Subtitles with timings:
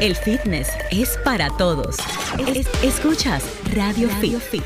[0.00, 1.96] El fitness es para todos.
[2.54, 3.44] Es- escuchas
[3.74, 4.62] Radio, Fit.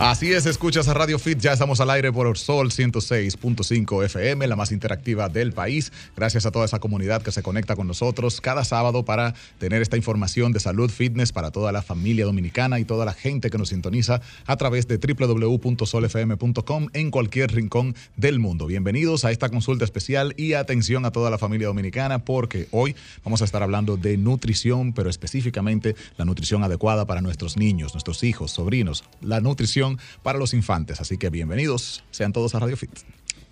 [0.00, 4.54] Así es, escuchas a Radio Fit, ya estamos al aire por Sol 106.5 FM, la
[4.54, 5.90] más interactiva del país.
[6.16, 9.96] Gracias a toda esa comunidad que se conecta con nosotros cada sábado para tener esta
[9.96, 13.70] información de salud, fitness para toda la familia dominicana y toda la gente que nos
[13.70, 18.66] sintoniza a través de www.solfm.com en cualquier rincón del mundo.
[18.66, 23.42] Bienvenidos a esta consulta especial y atención a toda la familia dominicana porque hoy vamos
[23.42, 28.52] a estar hablando de nutrición, pero específicamente la nutrición adecuada para nuestros niños, nuestros hijos,
[28.52, 29.87] sobrinos, la nutrición
[30.22, 31.00] para los infantes.
[31.00, 32.90] Así que bienvenidos sean todos a Radio Fit.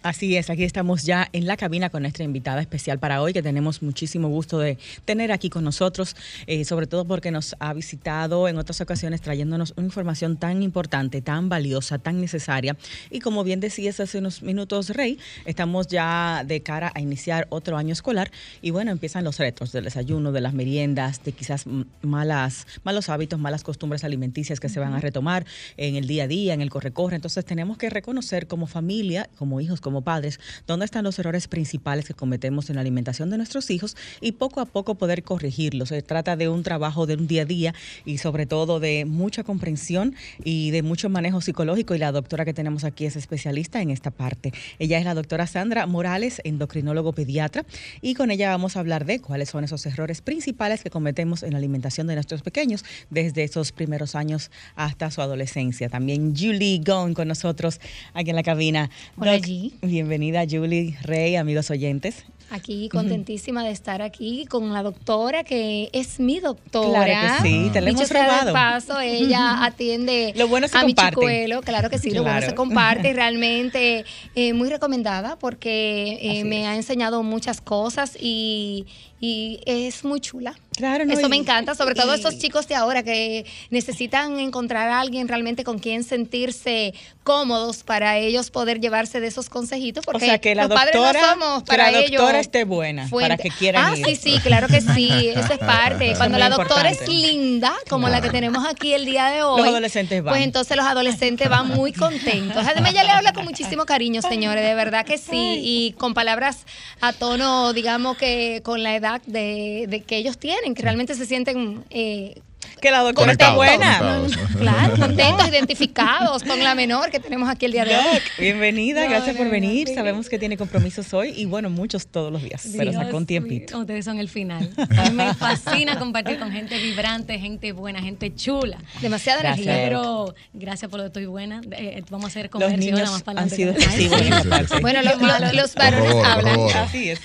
[0.06, 3.42] Así es, aquí estamos ya en la cabina con nuestra invitada especial para hoy, que
[3.42, 6.14] tenemos muchísimo gusto de tener aquí con nosotros,
[6.46, 11.22] eh, sobre todo porque nos ha visitado en otras ocasiones trayéndonos una información tan importante,
[11.22, 12.76] tan valiosa, tan necesaria.
[13.10, 17.76] Y como bien decías hace unos minutos, Rey, estamos ya de cara a iniciar otro
[17.76, 18.30] año escolar
[18.62, 21.64] y bueno, empiezan los retos del desayuno, de las meriendas, de quizás
[22.02, 25.44] malas, malos hábitos, malas costumbres alimenticias que se van a retomar
[25.76, 27.16] en el día a día, en el corre-corre.
[27.16, 32.06] Entonces tenemos que reconocer como familia, como hijos, como padres, dónde están los errores principales
[32.06, 35.90] que cometemos en la alimentación de nuestros hijos y poco a poco poder corregirlos.
[35.90, 39.44] Se trata de un trabajo de un día a día y sobre todo de mucha
[39.44, 43.90] comprensión y de mucho manejo psicológico y la doctora que tenemos aquí es especialista en
[43.90, 44.52] esta parte.
[44.78, 47.64] Ella es la doctora Sandra Morales, endocrinólogo pediatra
[48.00, 51.52] y con ella vamos a hablar de cuáles son esos errores principales que cometemos en
[51.52, 55.88] la alimentación de nuestros pequeños desde esos primeros años hasta su adolescencia.
[55.88, 57.80] También Julie Gone con nosotros
[58.14, 58.90] aquí en la cabina.
[59.16, 59.46] Hola, Doc.
[59.86, 62.24] Bienvenida Julie Rey, amigos oyentes.
[62.50, 67.04] Aquí contentísima de estar aquí con la doctora que es mi doctora.
[67.04, 70.94] Claro que sí, te la hemos de paso, ella atiende Lo bueno se a mi
[70.94, 71.16] comparte.
[71.16, 74.04] chicuelo, claro que sí, lo bueno se comparte realmente
[74.36, 78.86] eh, muy recomendada porque eh, me ha enseñado muchas cosas y,
[79.20, 80.54] y es muy chula.
[80.76, 84.38] Claro, no, Eso y- me encanta, sobre todo y- estos chicos de ahora que necesitan
[84.38, 86.92] encontrar a alguien realmente con quien sentirse
[87.24, 90.94] cómodos para ellos poder llevarse de esos consejitos O porque sea, que la los padres
[90.94, 93.28] doctora, no somos que para la ellos doctora esté buena, fuente.
[93.30, 94.04] para que quieran Ah, ir.
[94.04, 96.10] sí, sí, claro que sí, eso es parte.
[96.10, 99.42] Eso Cuando es la doctora es linda, como la que tenemos aquí el día de
[99.42, 100.32] hoy, Los adolescentes van.
[100.34, 102.64] pues entonces los adolescentes van muy contentos.
[102.66, 106.66] Además, ella le habla con muchísimo cariño, señores, de verdad que sí, y con palabras
[107.00, 111.26] a tono, digamos que con la edad de, de que ellos tienen, que realmente se
[111.26, 111.84] sienten...
[111.90, 112.40] eh,
[112.80, 114.22] Que la doctora está buena.
[114.58, 118.02] Claro, contentos, identificados con la menor que tenemos aquí el día de hoy.
[118.04, 119.88] Doc, bienvenida, No, gracias no, por no, venir.
[119.94, 123.26] Sabemos que tiene compromisos hoy y bueno, muchos todos los días, pero Dios sacó un
[123.26, 123.74] tiempito.
[123.74, 124.70] mío, Ustedes son el final.
[124.96, 128.78] A mí me fascina compartir con gente vibrante, gente buena, gente chula.
[129.00, 129.66] Demasiada Gracias.
[129.66, 129.86] energía.
[129.88, 131.60] Pero gracias por lo de estoy buena.
[131.72, 134.74] Eh, vamos a hacer Los comercio ahora niños más para han sido excesivos sí.
[134.80, 136.76] Bueno, lo- lo- los varones Por favor, por hablan.
[136.86, 137.20] Así es.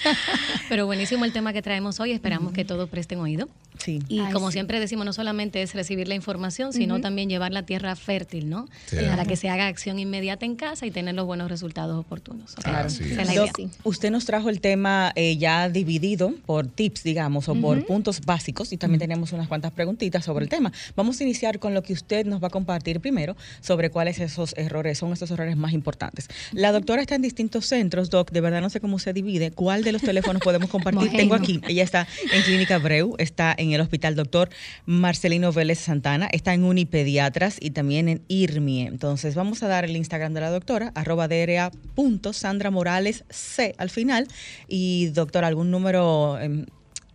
[0.69, 2.11] Pero buenísimo el tema que traemos hoy.
[2.11, 3.47] Esperamos que todos presten oído.
[3.83, 4.01] Sí.
[4.07, 4.53] Y Ay, como sí.
[4.53, 8.67] siempre decimos, no solamente es recibir la información, sino también llevar la tierra fértil, ¿no?
[8.85, 8.97] Sí.
[8.97, 12.55] Para que se haga acción inmediata en casa y tener los buenos resultados oportunos.
[12.55, 12.87] Claro.
[12.87, 17.85] Es Doc, usted nos trajo el tema eh, ya dividido por tips, digamos, o por
[17.85, 20.71] puntos básicos y también tenemos unas cuantas preguntitas sobre el tema.
[20.95, 24.53] Vamos a iniciar con lo que usted nos va a compartir primero sobre cuáles esos
[24.57, 26.27] errores son esos errores más importantes.
[26.51, 29.83] La doctora está en distintos centros, Doc, de verdad no sé cómo se divide, cuál
[29.83, 31.11] de los teléfonos podemos compartir.
[31.15, 34.49] Tengo aquí, ella está en Clínica Breu, está en el Hospital Doctor
[34.85, 38.87] Marcelino Vélez Santana, está en Unipediatras y también en IRMIE.
[38.87, 43.75] Entonces vamos a dar el Instagram de la doctora, arroba DRA punto Sandra Morales C
[43.77, 44.27] al final.
[44.67, 46.65] Y doctora, ¿algún número em,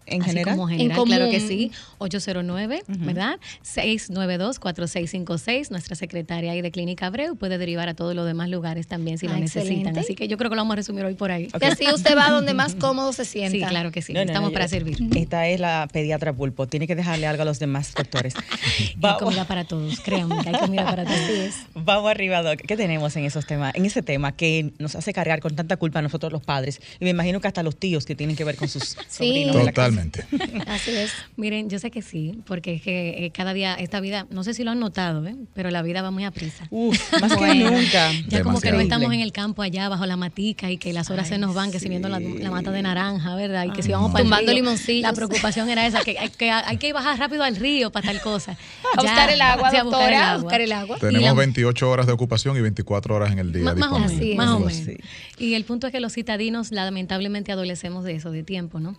[0.06, 0.56] en Así general?
[0.56, 1.48] como En claro que común.
[1.48, 1.70] sí.
[1.98, 3.38] 809, ¿verdad?
[3.64, 5.70] 692-4656.
[5.70, 9.26] Nuestra secretaria ahí de Clínica Abreu puede derivar a todos los demás lugares también si
[9.26, 9.72] Ah, lo necesitan.
[9.72, 10.00] excelente.
[10.00, 11.48] Así que yo creo que lo vamos a resumir hoy por ahí.
[11.48, 13.52] Que así usted va donde más cómodo se sienta.
[13.52, 14.12] Sí, claro que sí.
[14.12, 14.98] No, no, no, Estamos yo- para servir.
[15.16, 16.66] Esta es la pediatra pulpo.
[16.66, 18.34] Tiene que dejarle algo a los demás doctores.
[19.02, 21.54] Hay comida para todos, créanme que hay comida para todos.
[21.74, 22.60] Vamos arriba, Doc.
[22.66, 26.00] ¿Qué tenemos en esos temas, en ese tema que nos hace cargar con tanta culpa
[26.00, 26.80] a nosotros los padres?
[27.00, 29.56] Y me imagino que hasta los tíos que tienen que ver con sus sobrinos.
[29.56, 29.95] de la casa.
[29.96, 30.24] Totalmente.
[30.70, 31.12] Así es.
[31.36, 34.54] Miren, yo sé que sí, porque es que eh, cada día, esta vida, no sé
[34.54, 35.36] si lo han notado, ¿eh?
[35.54, 36.66] pero la vida va muy a prisa.
[36.70, 38.12] Uf, más que Bueno, nunca.
[38.28, 41.10] Ya como que no estamos en el campo allá bajo la matica y que las
[41.10, 43.64] horas se nos van, que si viendo la, la mata de naranja, ¿verdad?
[43.66, 45.02] Y que si vamos para el Tumbando limoncillos.
[45.02, 48.20] La preocupación era esa, que hay, que hay que bajar rápido al río para tal
[48.20, 48.56] cosa.
[48.96, 50.42] A buscar el agua, sí, a buscar el doctora, agua.
[50.42, 50.96] buscar el agua.
[50.96, 53.98] Y Tenemos la- 28 horas de ocupación y 24 horas en el día más o
[53.98, 54.86] menos, más o Sí.
[54.86, 55.00] menos.
[55.38, 58.96] Y el punto es que los citadinos lamentablemente adolecemos de eso, de tiempo, ¿no?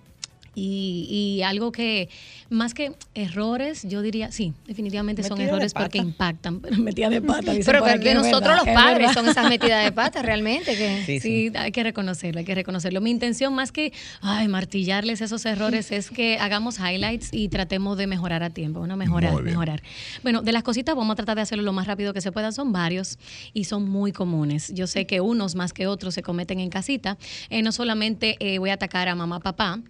[0.60, 1.06] Y,
[1.38, 2.10] y algo que,
[2.50, 6.60] más que errores, yo diría, sí, definitivamente son de errores porque impactan.
[6.62, 7.54] Pero metida de pata.
[7.54, 10.76] dicen Pero que de nosotros verdad, los es padres son esas metidas de pata realmente.
[10.76, 11.04] Que...
[11.06, 13.02] Sí, Sí, hay que reconocerlo, hay que reconocerlo.
[13.02, 18.08] Mi intención más que ay, martillarles esos errores es que hagamos highlights y tratemos de
[18.08, 18.98] mejorar a tiempo, ¿no?
[18.98, 19.84] Mejorar, mejorar.
[20.24, 22.52] Bueno, de las cositas vamos a tratar de hacerlo lo más rápido que se pueda,
[22.52, 23.20] son varios
[23.54, 24.74] y son muy comunes.
[24.74, 27.20] Yo sé que unos más que otros se cometen en casita.
[27.52, 29.82] Eh, no solamente eh, voy a atacar a mamá, papá,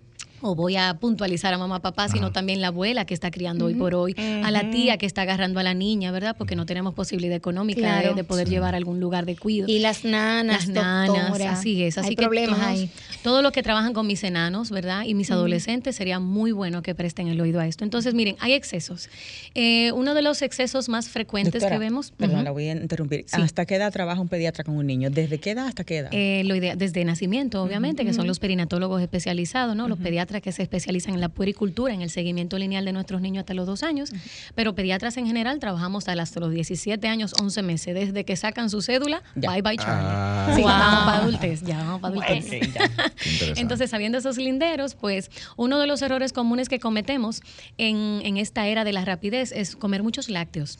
[0.41, 3.73] o voy a puntualizar a mamá, papá, sino también la abuela que está criando hoy
[3.75, 6.35] por hoy, a la tía que está agarrando a la niña, ¿verdad?
[6.37, 8.13] Porque no tenemos posibilidad económica de- Claro.
[8.15, 9.71] de, poder llevar a algún lugar de cuidado.
[9.71, 11.51] Y las nanas, Las nanas, doctora.
[11.53, 11.97] así es.
[11.97, 12.89] Así Hay que problemas todos, ahí.
[13.23, 15.03] todos los que trabajan con mis enanos, ¿verdad?
[15.05, 17.83] Y mis adolescentes, sería muy bueno que presten el oído a esto.
[17.83, 19.09] Entonces, miren, hay excesos.
[19.55, 22.11] Eh, uno de los excesos más frecuentes Doctora, que vemos.
[22.11, 23.25] Perdón, la voy a interrumpir.
[23.27, 23.41] Sí.
[23.41, 25.09] ¿Hasta qué edad trabaja un pediatra con un niño?
[25.09, 26.09] ¿Desde qué edad hasta qué edad?
[26.13, 29.87] Eh, lo idea, desde nacimiento, obviamente, que son los perinatólogos especializados, ¿no?
[29.87, 33.41] Los pediatras que se especializan en la puericultura, en el seguimiento lineal de nuestros niños
[33.41, 34.11] hasta los dos años.
[34.55, 38.81] Pero pediatras en general trabajamos hasta los 17 años, 11 meses, desde que sacan su
[38.81, 39.51] cédula, Ya.
[39.51, 40.07] bye bye Charlie.
[40.09, 40.51] Ah.
[40.55, 40.69] Sí, Wow.
[40.69, 42.45] vamos para adultez, ya vamos para adultez.
[43.57, 47.41] Entonces, sabiendo esos linderos, pues uno de los errores comunes que cometemos
[47.77, 50.79] en, en esta era de la rapidez es comer muchos lácteos.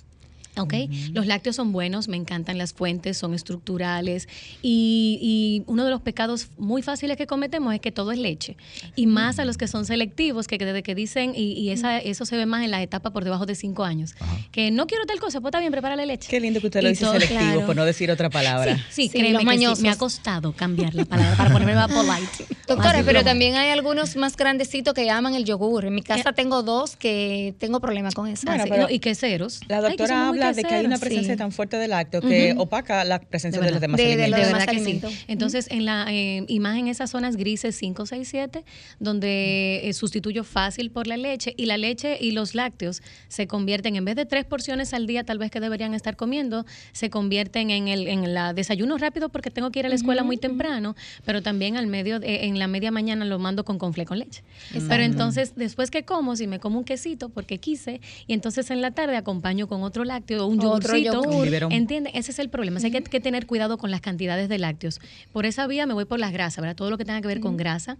[0.62, 0.74] ¿Ok?
[1.14, 4.28] Los lácteos son buenos, me encantan las fuentes, son estructurales
[4.62, 8.58] y, y uno de los pecados muy fáciles que cometemos es que todo es leche.
[8.96, 12.26] Y más a los que son selectivos, que desde que dicen, y, y esa, eso
[12.26, 14.16] se ve más en la etapa por debajo de cinco años,
[14.52, 16.28] que no quiero tal cosa, pues está bien, prepárale leche.
[16.30, 17.66] Qué lindo que usted lo Y dice todo- selectivo, claro.
[17.66, 18.76] por no decir otra palabra.
[18.90, 21.92] Sí, sí, Sí, créeme que sí, me ha costado cambiar la palabra para ponerme más
[21.92, 22.46] polite.
[22.68, 25.86] Doctora, pero también hay algunos más grandecitos que aman el yogur.
[25.86, 28.46] En mi casa tengo dos que tengo problemas con eso.
[28.46, 29.62] Bueno, no, y queseros.
[29.68, 31.38] La Ay, que doctora de que hay una presencia sí.
[31.38, 34.30] tan fuerte de lácteo que opaca la presencia De de, los demás De- de alimentos.
[34.32, 35.24] los De demás verdad que sí.
[35.28, 38.64] Entonces, en la eh, y más en esas zonas grises 5, 6, 7,
[39.00, 43.96] donde eh, sustituyo fácil por la leche y la leche y los lácteos se convierten
[43.96, 47.70] en vez de tres porciones al día, tal vez que deberían estar comiendo, se convierten
[47.70, 50.96] en el en la desayuno rápido porque tengo que ir a la escuela muy temprano,
[51.26, 54.44] pero también al medio de- en la media mañana lo mando con confle con leche.
[54.88, 58.82] Pero entonces después que como, si me como un quesito porque quise y entonces en
[58.82, 61.36] la tarde acompaño con otro lácteo un Otro yogurcito, yogur.
[61.36, 61.72] Un biberón.
[61.72, 62.12] ¿Entiende?
[62.14, 62.78] Ese es el problema.
[62.78, 65.00] O sea, hay que, que tener cuidado con las cantidades de lácteos.
[65.34, 66.76] Por esa vía me voy por las grasas, ¿verdad?
[66.76, 67.98] Todo lo que tenga que ver con grasa.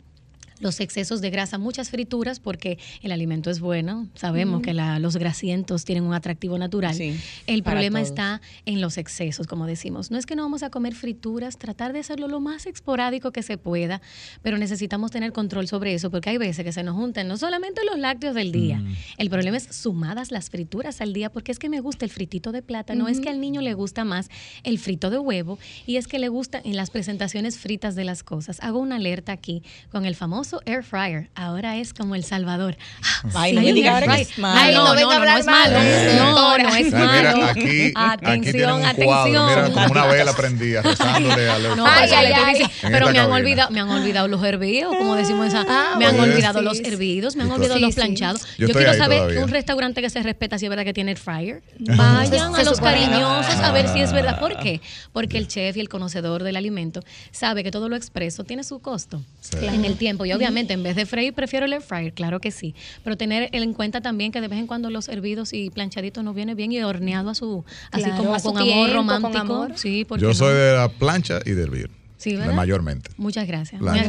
[0.60, 4.08] Los excesos de grasa, muchas frituras, porque el alimento es bueno.
[4.16, 6.96] Sabemos que la- los grasientos tienen un atractivo natural.
[6.96, 7.16] Sí,
[7.46, 8.10] el problema todos.
[8.10, 10.10] está en los excesos, como decimos.
[10.12, 13.44] No es que no vamos a comer frituras, tratar de hacerlo lo más esporádico que
[13.44, 14.02] se pueda,
[14.42, 17.82] pero necesitamos tener control sobre eso, porque hay veces que se nos juntan no solamente
[17.86, 18.82] los lácteos del día.
[19.18, 22.52] El problema es sumadas las frituras al día, porque es que me gusta el fritito
[22.52, 24.30] de plátano, es que al niño le gusta más
[24.64, 28.24] el frito de huevo y es que le gusta en las presentaciones fritas de las
[28.24, 28.58] cosas.
[28.62, 29.62] Hago una alerta aquí
[29.92, 31.30] con el famoso air fryer.
[31.36, 32.78] Ahora es como el Salvador.
[33.04, 34.32] Ah, Ay, sí, no me un diga air ahora que fryer.
[34.32, 34.60] es malo.
[34.62, 35.78] Ay, no, No a no hablar es malo.
[36.18, 37.46] No, no es mira, malo.
[37.46, 39.48] aquí, aquí Atención, un atención.
[39.50, 42.68] mira, como una vela prendida, rezándole a los No, Ay, pero, ay, ay.
[42.82, 46.20] pero me han olvidado, me han olvidado los hervidos, como decimos esa, Ah, me han
[46.20, 48.42] olvidado Sí, los hervidos, me han olvidado sí, los planchados.
[48.58, 49.44] Yo quiero saber todavía.
[49.44, 51.62] un restaurante que se respeta si es verdad que tiene air fryer.
[51.86, 54.40] Se- Vayan a los cariñosos a ver si es verdad.
[54.40, 54.82] ¿Por qué?
[55.14, 57.02] Porque el chef y el conocedor del alimento
[57.32, 59.58] sabe que todo lo expreso tiene su costo Sí.
[59.62, 60.26] en el tiempo.
[60.26, 62.74] Y obviamente en vez de freír prefiero el air fryer, claro que sí.
[63.04, 66.36] Pero tener en cuenta también que de vez en cuando los hervidos y planchaditos nos
[66.36, 69.40] viene bien y horneado a su, así como a su con tiempo, amor con romántico.
[69.40, 69.72] amor.
[69.76, 70.60] Sí, ¿por Yo soy no?
[70.60, 71.90] de la plancha y del vir.
[72.18, 72.54] Sí, ¿verdad?
[72.56, 73.12] Mayormente.
[73.18, 73.80] Muchas gracias.
[73.80, 74.02] Plancha.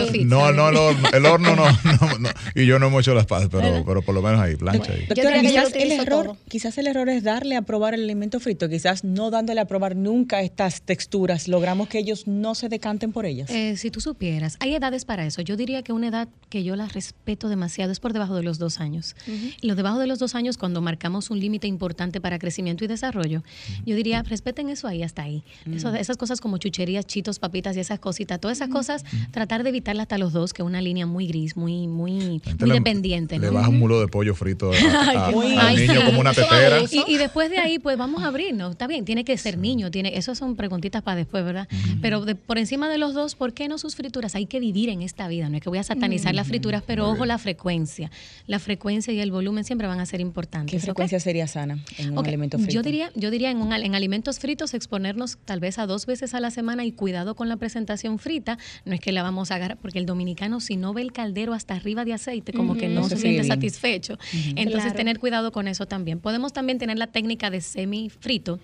[0.00, 2.28] Muy Fit, No, no, el horno, el horno no, no, no.
[2.54, 5.04] Y yo no hemos hecho las paces, pero, pero por lo menos ahí, plancha ahí.
[5.06, 6.36] Doctora, quizás el error, todo.
[6.48, 9.96] quizás el error es darle a probar el alimento frito, quizás no dándole a probar
[9.96, 13.50] nunca estas texturas, logramos que ellos no se decanten por ellas.
[13.50, 15.42] Eh, si tú supieras, hay edades para eso.
[15.42, 18.58] Yo diría que una edad que yo la respeto demasiado es por debajo de los
[18.58, 19.14] dos años.
[19.60, 22.88] Y los debajo de los dos años, cuando marcamos un límite importante para crecimiento y
[22.88, 23.42] desarrollo,
[23.84, 25.44] yo diría, respeten eso ahí hasta ahí.
[25.70, 29.68] Eso- esas cosas como chucherías, chitos, papitas y esas cositas, todas esas cosas, tratar de
[29.70, 33.38] evitarlas hasta los dos, que es una línea muy gris, muy, muy, muy le- dependiente.
[33.38, 33.54] Le ¿no?
[33.54, 34.74] baja un mulo de pollo frito a-
[35.10, 35.26] a-
[35.68, 36.78] al niño como una tetera.
[36.90, 38.70] Y, y después de ahí, pues vamos a abrirnos.
[38.70, 39.90] Está bien, tiene que ser niño.
[39.90, 41.68] tiene Eso son preguntitas para después, ¿verdad?
[42.00, 44.34] Pero de- por encima de los dos, ¿por qué no sus frituras?
[44.36, 45.48] Hay que vivir en esta vida.
[45.48, 47.28] No es que voy a satanizar las frituras, pero Muy ojo bien.
[47.28, 48.10] la frecuencia.
[48.46, 50.70] La frecuencia y el volumen siempre van a ser importantes.
[50.70, 52.72] ¿Qué frecuencia sería sana en un Ok, alimento frito?
[52.72, 56.34] Yo diría, yo diría en, un en alimentos fritos exponernos tal vez a dos veces
[56.34, 59.56] a la semana y cuidado con la presentación frita, no es que la vamos a
[59.56, 62.88] agarrar, porque el dominicano si no ve el caldero hasta arriba de aceite, como que
[62.88, 63.46] no No se se siente bien.
[63.52, 64.18] satisfecho.
[64.54, 64.94] Entonces, Claro.
[64.94, 66.20] tener cuidado con eso también.
[66.20, 68.60] Podemos también tener la técnica de semifrito,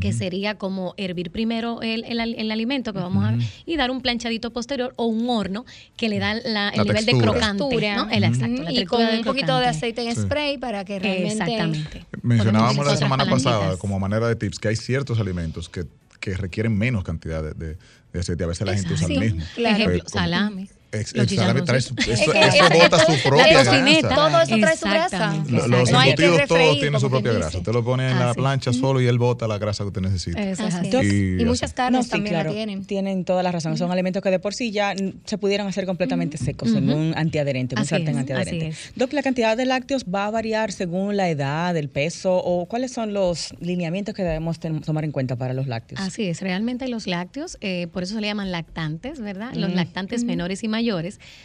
[0.00, 3.34] que sería como hervir primero el, el al- el alimento que vamos a
[3.66, 5.64] y dar un planchadito posterior o un horno
[5.96, 7.64] que le da la- el La nivel de crocante.
[7.64, 7.96] Textura.
[7.96, 8.10] ¿no?
[8.10, 10.22] El, exacto, la y con un poquito de aceite en Sí.
[10.22, 12.04] spray para que realmente Exactamente.
[12.22, 15.84] Mencionábamos la semana pasada, como manera de tips, que hay ciertos alimentos que,
[16.20, 17.78] que requieren menos cantidad de, de-
[18.12, 18.44] de aceite.
[18.44, 19.44] A veces la gente usa el mismo.
[19.54, 19.76] claro.
[19.76, 20.68] Ejemplo, Eh, como- salame.
[20.92, 22.20] Ex- los el salame trae su- chicharroncitos.
[22.20, 23.70] eso, Es que eso eso- bota su eso- propia grasa.
[24.14, 25.44] Todo eso trae su grasa.
[25.48, 27.46] Los No embutidos todos tienen su propia grasa.
[27.48, 27.58] dice.
[27.58, 28.40] Usted lo pone en la Así.
[28.40, 30.40] plancha solo y él bota la grasa que usted necesita.
[31.02, 32.84] Y Y, muchas carnes No, sí, también claro, la tienen.
[32.84, 33.76] tienen toda la razón.
[33.76, 37.14] Son alimentos que de por sí ya mm, se pudieran hacer completamente secos en un
[37.16, 38.72] antiadherente, un Así sartén es, antiadherente.
[38.96, 42.92] Doc, la cantidad de lácteos va a variar según la edad, el peso o cuáles
[42.92, 46.00] son los lineamientos que debemos tomar en cuenta para los lácteos.
[46.00, 49.52] Así es, realmente los lácteos, eh, por eso se le llaman lactantes, ¿verdad?
[49.54, 50.79] Los lactantes menores y mayores.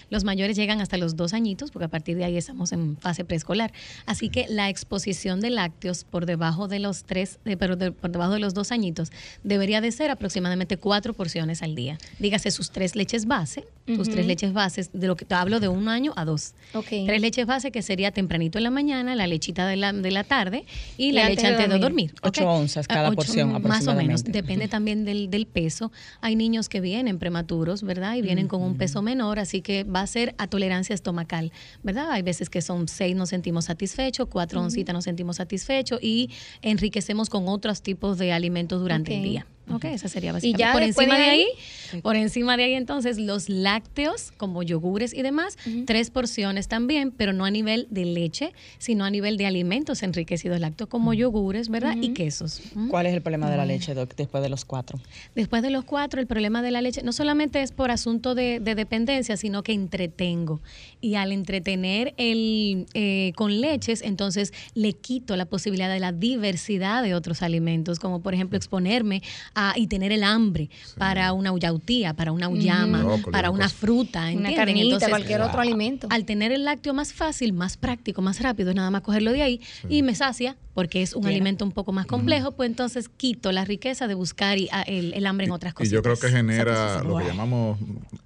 [0.09, 3.25] Los mayores llegan hasta los dos añitos, porque a partir de ahí estamos en fase
[3.25, 3.71] preescolar.
[4.05, 8.11] Así que la exposición de lácteos por debajo de los tres, eh, pero de- por
[8.11, 9.11] debajo de los dos añitos,
[9.43, 11.97] debería de ser aproximadamente cuatro porciones al día.
[12.19, 13.65] Dígase sus tres leches base,
[13.95, 16.53] sus tres leches bases, de lo que te hablo de un año a dos.
[16.73, 16.87] Ok.
[17.05, 20.23] Tres leches base que sería tempranito en la mañana, la lechita de la, de la
[20.23, 20.65] tarde
[20.97, 22.11] y, Y la leche de antes de dormir.
[22.11, 22.13] dormir.
[22.23, 22.47] Ocho ¿ok?
[22.61, 24.31] onzas cada Ah, ocho, porción Más o menos, aproximadamente.
[24.31, 25.91] depende también del, del peso.
[26.21, 28.15] Hay niños que vienen prematuros, ¿verdad?
[28.15, 31.51] Y vienen con un peso menor, así que va a ser a tolerancia estomacal,
[31.83, 32.11] ¿verdad?
[32.11, 36.29] Hay veces que son seis nos sentimos satisfechos, cuatro oncitas nos sentimos satisfechos y
[36.61, 39.47] enriquecemos con otros tipos de alimentos durante el día.
[39.71, 40.59] Ok, esa sería básicamente.
[40.63, 41.45] ya por encima de de ahí-
[41.93, 47.11] ahí, por encima de ahí entonces los lácteos como yogures y demás, tres porciones también,
[47.11, 51.69] pero no a nivel de leche, sino a nivel de alimentos enriquecidos lácteos como yogures,
[51.69, 51.95] ¿verdad?
[51.99, 52.61] Y quesos.
[52.89, 54.99] ¿Cuál es el problema de la leche, Doc, después de los cuatro?
[55.35, 58.59] Después de los cuatro, el problema de la leche no solamente es por asunto de,
[58.59, 60.61] de dependencia, sino que entretengo.
[61.01, 67.01] Y al entretener el, eh, con leches, entonces le quito la posibilidad de la diversidad
[67.03, 69.21] de otros alimentos, como por ejemplo exponerme
[69.55, 74.29] a, y tener el hambre para una yautía, para una uyama, para una fruta, Una
[74.31, 74.55] ¿entienden?
[74.55, 76.07] carnita, Entonces, cualquier otro alimento.
[76.11, 79.41] al tener el lácteo más fácil, más práctico, más rápido, es nada más cogerlo de
[79.41, 83.51] ahí y me sacia, porque es un alimento un poco más complejo, pues entonces quito
[83.53, 85.91] la riqueza de buscar y, a- el, el hambre en otras Y cosas.
[85.91, 87.79] yo creo que genera lo que llamamos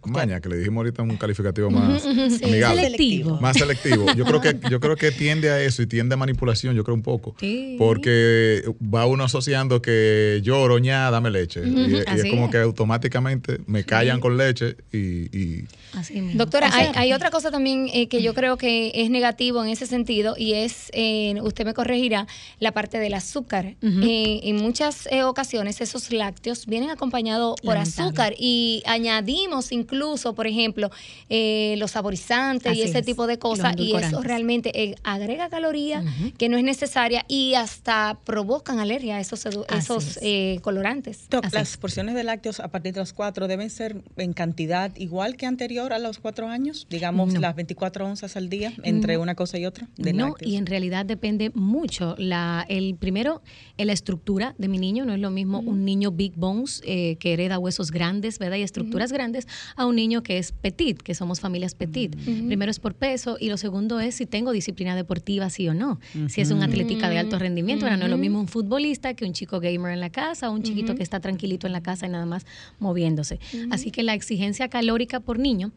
[0.05, 2.81] maña, que le dijimos ahorita un calificativo más amigable.
[2.83, 3.39] Selectivo.
[3.39, 4.05] Más selectivo.
[4.15, 6.95] Yo creo que yo creo que tiende a eso y tiende a manipulación, yo creo
[6.95, 7.35] un poco.
[7.39, 7.75] Sí.
[7.77, 11.61] Porque va uno asociando que lloro, ña, dame leche.
[11.65, 12.51] y, y es como es.
[12.51, 14.97] que automáticamente me callan con leche y,
[15.37, 16.37] y Así mismo.
[16.37, 19.87] Doctora, hay, hay otra cosa también eh, que yo creo que es negativo en ese
[19.87, 22.27] sentido y es, eh, usted me corregirá,
[22.59, 23.75] la parte del azúcar.
[23.81, 28.05] Eh, en muchas eh, ocasiones esos lácteos vienen acompañados por Lamentable.
[28.05, 30.91] azúcar y añadimos incluso, por ejemplo,
[31.29, 33.05] eh, los saborizantes y ese es.
[33.05, 36.03] tipo de cosas y, eso realmente eh, agrega calorías
[36.37, 40.19] que no es necesaria y hasta provocan alergia a esos, esos es.
[40.21, 41.08] eh, colorantes.
[41.53, 41.77] Las es.
[41.77, 45.93] porciones de lácteos a partir de los cuatro deben ser en cantidad igual que anterior
[45.93, 47.39] a los cuatro años, digamos No.
[47.39, 50.51] las 24 onzas al día entre una cosa y otra de no, lácteos.
[50.51, 52.15] y en realidad depende mucho.
[52.17, 53.41] La, el primero,
[53.77, 57.33] la estructura de mi niño, no es lo mismo un niño big bones eh, que
[57.33, 58.57] hereda huesos grandes, ¿verdad?
[58.57, 62.15] Y estructuras grandes, a un niño que es petit, que somos familias petit.
[62.15, 65.99] Primero es por peso y lo segundo es si tengo disciplina deportiva, sí o no.
[66.27, 69.25] Si es un atlética de alto rendimiento, ahora no es lo mismo un futbolista que
[69.25, 72.07] un chico gamer en la casa o un chiquito que está tranquilito en la casa
[72.07, 72.45] y nada más
[72.77, 73.39] moviéndose.
[73.71, 75.71] Así que la exigencia calórica por niño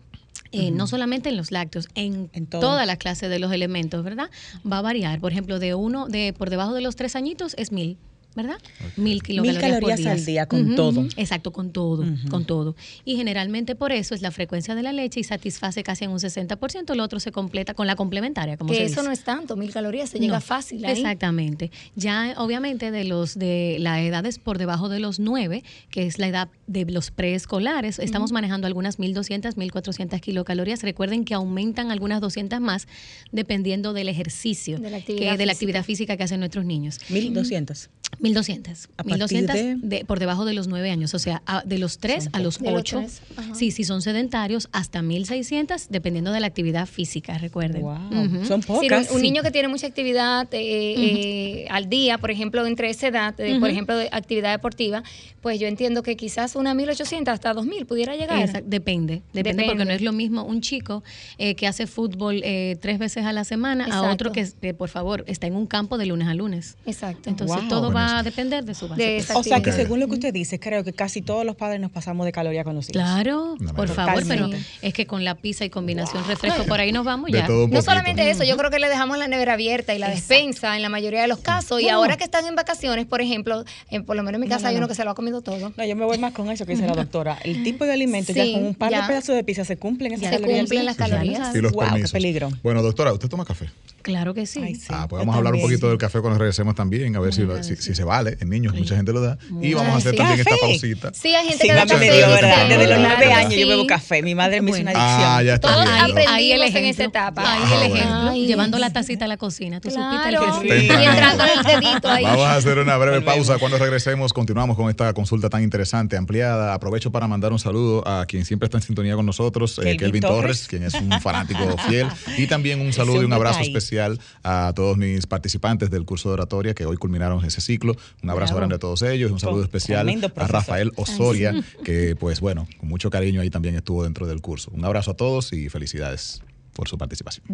[0.51, 4.31] eh, no solamente en los lácteos, en, En todas las clases de los elementos, ¿verdad?
[4.71, 5.21] Va a variar.
[5.21, 7.97] Por ejemplo, de uno, de por debajo de los tres añitos es mil.
[8.35, 8.57] ¿Verdad?
[8.97, 11.07] Mil kilocalorías, calorías por al día con todo.
[11.17, 12.75] Exacto, con todo, con todo.
[13.05, 16.19] Y generalmente por eso es la frecuencia de la leche y satisface casi en un
[16.19, 19.07] 60%, lo otro se completa con la complementaria, como Que se eso dice.
[19.07, 20.93] no es tanto, mil calorías, se llega fácil ahí.
[20.93, 21.71] Exactamente.
[21.95, 26.29] Ya obviamente de los de la edades por debajo de los 9, que es la
[26.29, 30.83] edad de los preescolares, estamos manejando algunas 1200, 1400 kilocalorías.
[30.83, 32.89] Recuerden que aumentan algunas 200 más
[33.31, 35.53] dependiendo del ejercicio, De la que actividad de la física.
[35.53, 36.99] actividad física que hacen nuestros niños.
[37.11, 37.91] 1200.
[38.23, 38.85] 1200.
[38.97, 41.79] A partir 1200 de- de- por debajo de los 9 años, o sea, a- de
[41.79, 42.99] los 3 a los De los 8.
[43.01, 43.55] tres, ajá.
[43.55, 47.83] Sí, si son sedentarios, hasta 1600, dependiendo de la actividad física, recuerden.
[47.83, 49.11] Wow, son pocas.
[49.11, 53.09] un, un niño que tiene mucha actividad eh, eh, al día, por ejemplo, entre esa
[53.09, 55.03] edad, eh, por ejemplo, de actividad deportiva,
[55.41, 58.41] pues yo entiendo que quizás una 1800 hasta 2000 pudiera llegar.
[58.41, 61.03] Exacto, depende, depende, porque no es lo mismo un chico
[61.39, 64.89] eh, que hace fútbol eh, tres veces a la semana a otro que, que, por
[64.89, 66.77] favor, está en un campo de lunes a lunes.
[66.87, 67.29] Exacto.
[67.29, 67.69] Entonces Wow.
[67.69, 69.03] todo va va a depender de su base.
[69.03, 71.57] De esa O sea que según lo que usted dice, creo que casi todos los
[71.57, 72.93] padres nos pasamos de calorías con los hijos.
[72.93, 74.51] Claro, No, por favor, pero
[74.83, 77.49] es que con la pizza y combinación refresco por ahí nos vamos De ya.
[77.49, 80.83] No solamente eso, yo creo que le dejamos la nevera abierta y la despensa en
[80.83, 81.81] la mayoría de los casos.
[81.81, 84.63] Y ahora que están en vacaciones, por ejemplo, en- por lo menos en mi casa
[84.65, 84.79] no, hay no.
[84.81, 85.73] uno que se lo ha comido todo.
[85.77, 87.39] No, yo me voy más con eso que dice la doctora.
[87.45, 89.03] El tipo de alimento, Sí, ya con un par ya.
[89.03, 90.61] de pedazos de pizza se cumplen esas Se calorías.
[90.61, 91.55] cumplen las calorías.
[91.55, 92.13] Y los Wow, qué permisos.
[92.13, 92.51] peligro.
[92.63, 93.71] Bueno, doctora, ¿usted toma café?
[94.03, 94.61] Claro que sí.
[94.63, 94.87] Ay, sí.
[94.91, 97.43] ah, pues vamos a hablar un poquito del café cuando regresemos también, a ver si,
[97.43, 98.37] lo- si, si se vale.
[98.41, 99.39] En niños, mucha gente lo da.
[99.61, 100.17] Y vamos a hacer sí.
[100.19, 101.13] también esta pausita.
[101.15, 102.05] Sí, hay gente Sí, que da café.
[102.13, 102.69] dio, ¿verdad?
[102.69, 103.61] Desde los claro, nueve años sí.
[103.61, 104.23] yo bebo café.
[104.23, 105.31] Mi madre me hizo una adicción.
[105.31, 105.97] Ah, ya está Todos bien.
[105.97, 106.91] aprendimos Ahí el en ejemplo.
[106.91, 107.43] esa etapa.
[107.53, 107.95] Ahí Ah, el bueno.
[107.95, 108.31] ejemplo.
[108.31, 108.47] Ay.
[108.47, 109.81] Llevando la tacita a la cocina.
[109.81, 110.55] Tú Claro.
[110.55, 112.25] supiste el que Y entrando el dedito ahí.
[112.25, 113.59] Vamos a hacer una breve pausa.
[113.59, 116.75] Cuando regresemos, continuamos con esta consulta tan interesante, ampliada.
[116.75, 120.23] Aprovecho para mandar un saludo a quien siempre está en sintonía con nosotros, eh, Kelvin
[120.23, 120.67] Torres.
[120.69, 122.07] Quien es un fanático fiel.
[122.39, 123.69] Y también un saludo y un abrazo ahí.
[123.93, 127.95] Especial a todos mis participantes del curso de oratoria que hoy culminaron ese ciclo.
[128.23, 128.59] Un abrazo Bravo.
[128.61, 129.31] grande a todos ellos.
[129.31, 130.47] Un saludo especial a.
[130.47, 131.53] Rafael Osoria,
[131.85, 134.71] que pues bueno, con mucho cariño ahí también estuvo dentro del curso.
[134.75, 137.45] Un abrazo a todos y felicidades por su participación.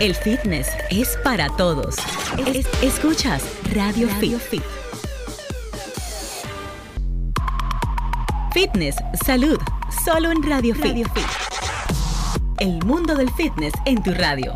[0.00, 1.94] El fitness es para todos.
[2.52, 4.62] Es- escuchas Radio, Fit.
[8.52, 9.58] Fitness, salud,
[10.04, 11.06] solo en Radio, Fit.
[12.60, 14.54] El mundo del fitness en tu radio.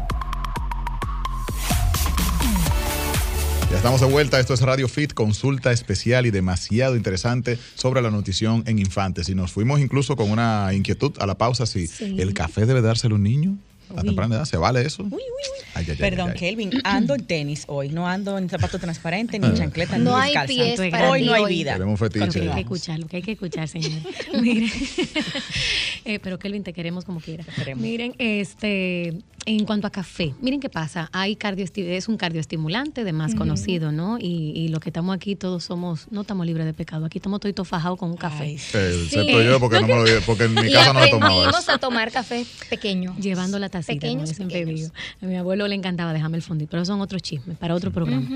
[3.70, 4.38] Ya estamos de vuelta.
[4.38, 9.28] Esto es Radio Fit, consulta especial y demasiado interesante sobre la nutrición en infantes.
[9.28, 12.16] Y nos fuimos incluso con una inquietud a la pausa si Sí.
[12.18, 13.56] el café debe dárselo a un niño
[13.96, 14.44] a temprana edad.
[14.44, 15.02] ¿Se vale eso?
[15.02, 15.64] Uy, uy, uy.
[15.74, 16.38] Ay, ay, ay, Perdón, ay, ay.
[16.38, 17.88] Kelvin, ando en tenis hoy.
[17.88, 20.46] No ando en zapato transparente, ni en chancleta, No ni hay descalza.
[20.54, 21.72] pies Hoy para hoy no hay vida.
[21.74, 22.24] Tenemos fetiche.
[22.26, 22.78] Lo que hay que Continuamos.
[22.78, 23.90] escuchar, lo que hay que escuchar, señor.
[24.42, 24.70] Miren,
[26.04, 27.44] Eh, pero Kelvin, te queremos como quiera.
[27.56, 27.82] queremos.
[27.82, 31.08] Miren, este, en cuanto a café, miren qué pasa.
[31.12, 31.36] Hay
[31.76, 34.18] es un cardioestimulante de más conocido, ¿no?
[34.18, 37.04] Y, y los que estamos aquí todos somos, no estamos libres de pecado.
[37.06, 38.44] Aquí estamos todos fajados con un café.
[38.44, 41.50] Ay, Eh, excepto yo, porque, no me lo, porque en mi casa no me tomaba
[41.50, 41.72] eso.
[41.72, 43.14] a tomar café pequeño.
[43.18, 44.92] Llevando la tacita, Pequeños, siempre pequeños.
[45.20, 48.28] A mi abuelo le encantaba dejarme el fondito, pero son otros chismes para otro programa.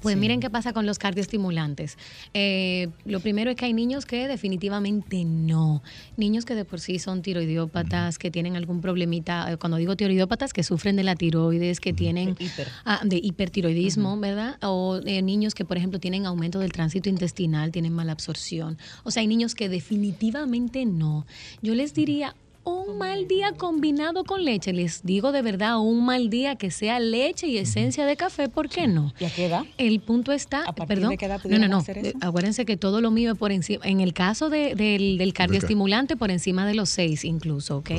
[0.00, 1.98] Pues miren qué pasa con los cardioestimulantes.
[2.32, 5.82] Eh, lo primero es que hay niños que definitivamente no.
[6.16, 10.52] Niños que de por sí son tiroidiópatas, que tienen algún problemita, eh, cuando digo tiroidiópatas,
[10.52, 12.68] que sufren de la tiroides, que tienen De hiper.
[12.84, 14.56] ah, de hipertiroidismo, ¿verdad?
[14.62, 18.78] O eh, niños que, por ejemplo, tienen aumento del tránsito intestinal, tienen mala absorción.
[19.04, 21.26] O sea, hay niños que definitivamente no.
[21.60, 22.34] Yo les diría
[22.64, 24.72] un mal día combinado con leche.
[24.72, 28.68] Les digo de verdad, un mal día que sea leche y esencia de café, ¿por
[28.68, 29.12] qué no?
[29.18, 29.64] ¿Y a qué edad?
[29.78, 32.08] El punto está, ¿A partir perdón, de qué edad no, no, no, hacer eso?
[32.08, 35.32] eh, acuérdense que todo lo mío es por encima, en el caso de- del, del
[35.32, 37.90] cardioestimulante, por encima de los seis incluso, ¿ok?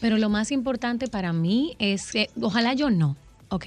[0.00, 3.16] Pero lo más importante para mí es que, ojalá yo no,
[3.54, 3.66] ¿ok?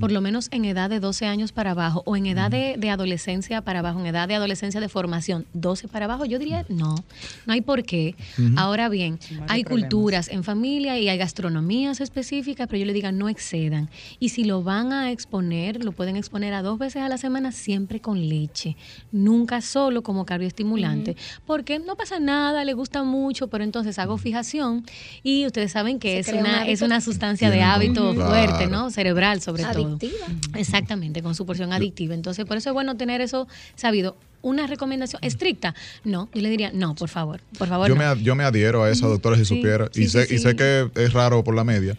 [0.00, 2.90] Por lo menos en edad de 12 años para abajo o en edad de, de
[2.90, 6.94] adolescencia para abajo, en edad de adolescencia de formación, 12 para abajo, yo diría no,
[7.46, 8.14] no hay por qué.
[8.56, 13.12] Ahora bien, No hay culturas en familia y hay gastronomías específicas, pero yo le diga
[13.12, 13.88] no excedan.
[14.18, 17.52] Y si lo van a exponer, lo pueden exponer a dos veces a la semana,
[17.52, 18.76] siempre con leche,
[19.10, 21.16] nunca solo como cardioestimulante,
[21.46, 24.84] porque no pasa nada, le gusta mucho, pero entonces hago fijación
[25.22, 28.14] y ustedes saben que Se es un una, es una sustancia de hábito.
[28.14, 28.66] fuerte.
[28.66, 28.90] ¿no?
[28.90, 29.86] Cerebral sobre todo.
[29.86, 30.26] Adictiva.
[30.56, 32.14] Exactamente, con su porción adictiva.
[32.14, 34.16] Entonces, por eso es bueno tener eso sabido.
[34.42, 37.86] Una recomendación estricta, no, yo le diría, no, por favor, por favor.
[37.88, 38.00] Yo no.
[38.00, 39.88] me, ad- yo me adhiero a esa, doctora, si Sí, supiera.
[39.92, 41.96] sí, y, sí, sé, y sé que es raro por la media.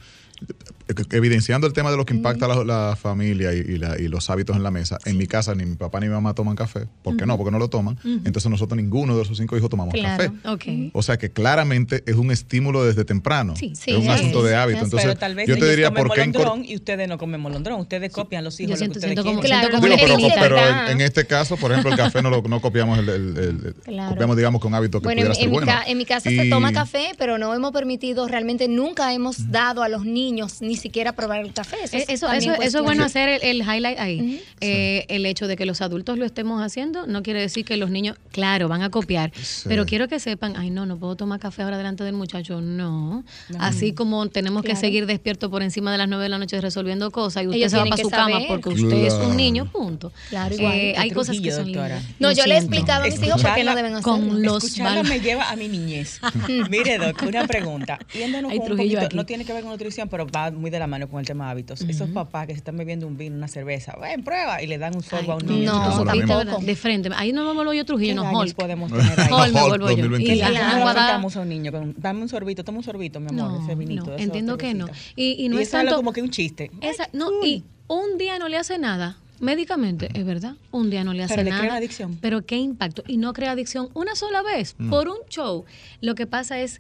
[1.12, 4.30] Evidenciando el tema de lo que impacta la, la familia y, y la- y los
[4.30, 4.98] hábitos en la mesa.
[5.06, 6.88] En mi casa ni mi papá ni mi mamá toman café.
[7.04, 7.38] ¿Por qué no?
[7.38, 7.98] Porque no lo toman.
[8.04, 10.90] Entonces nosotros ninguno de sus cinco hijos tomamos Claro, café.
[10.94, 13.56] O sea que claramente es un estímulo desde temprano.
[13.56, 14.80] Sí, sí, es un asunto de hábito.
[14.80, 14.84] es.
[14.86, 16.32] Entonces, pero tal vez yo te diría por qué
[16.66, 17.80] y ustedes no comen molondrón.
[17.80, 19.60] Ustedes copian los hijos Yo lo que siento- ustedes siento como- quieren.
[19.60, 22.30] Claro, siento como Digo, una pero, en, en este caso, por ejemplo, el café no,
[22.30, 24.10] lo, no copiamos el, el- el- Claro.
[24.12, 26.30] copiamos, digamos, con hábitos que Bueno, en, pudiera ser en mi ca- en mi casa
[26.30, 30.73] se toma café, pero no hemos permitido, realmente nunca hemos dado a los niños ni
[30.78, 31.78] siquiera probar el café.
[31.84, 34.42] Eso, Eh, es Eso, también eso, eso es bueno hacer el, el highlight ahí.
[34.62, 37.90] Eh, El hecho de que los adultos lo estemos haciendo no quiere decir que los
[37.90, 39.32] niños, claro, van a copiar.
[39.36, 39.64] Sí.
[39.68, 42.62] Pero quiero que sepan, ay, no, no puedo tomar café ahora delante del muchacho.
[42.62, 43.24] No.
[43.60, 47.12] Así como tenemos que seguir despiertos por encima de las nueve de la noche resolviendo
[47.12, 50.12] cosas y usted Ellos se va para su cama porque usted es un niño, punto.
[50.30, 50.74] Claro, igual.
[50.74, 52.02] Eh, hay cosas que son doctora.
[52.20, 54.14] No, yo le he explicado a mis hijos por qué no deben hacerlo.
[54.14, 56.20] Con los Escucharla me lleva a mi niñez.
[56.70, 58.00] Mire, Doc, una pregunta.
[58.14, 60.88] Yéndonos un Trujillo poquito, no tiene que ver con nutrición, pero va muy de la
[60.88, 61.82] mano con el tema de hábitos.
[61.82, 64.96] Esos papás que se están bebiendo un vino, una cerveza, ven, prueba, y le dan
[64.96, 65.74] un sorbo a un niño.
[65.74, 66.38] no, Eso es lo ¿viste, mismo.
[66.38, 66.60] verdad?
[66.60, 67.10] De frente.
[67.16, 68.56] Ahí no me vuelvo yo Trujillo, ¿Qué no, Hulk.
[68.56, 69.28] podemos tener ahí?
[69.32, 69.98] Hulk me vuelvo yo.
[70.08, 70.34] 2021.
[70.34, 71.72] Y la ¿Cómo le agua da- tratamos a un niño?
[71.72, 74.06] Con- Dame un sorbito, toma un sorbito, mi amor, No, ese vinito.
[74.06, 74.88] no, entiendo que no.
[75.16, 75.98] Y, y no es eso es tanto...
[75.98, 76.72] como que un chiste.
[76.82, 79.18] Esa- no, y un día no le hace nada.
[79.42, 81.62] médicamente, es verdad, un día no le hace Pero le nada.
[81.64, 82.18] crea adicción.
[82.22, 83.04] Pero qué impacto.
[83.08, 85.66] Y no crea adicción una sola vez, por un show.
[86.00, 86.80] Lo que pasa es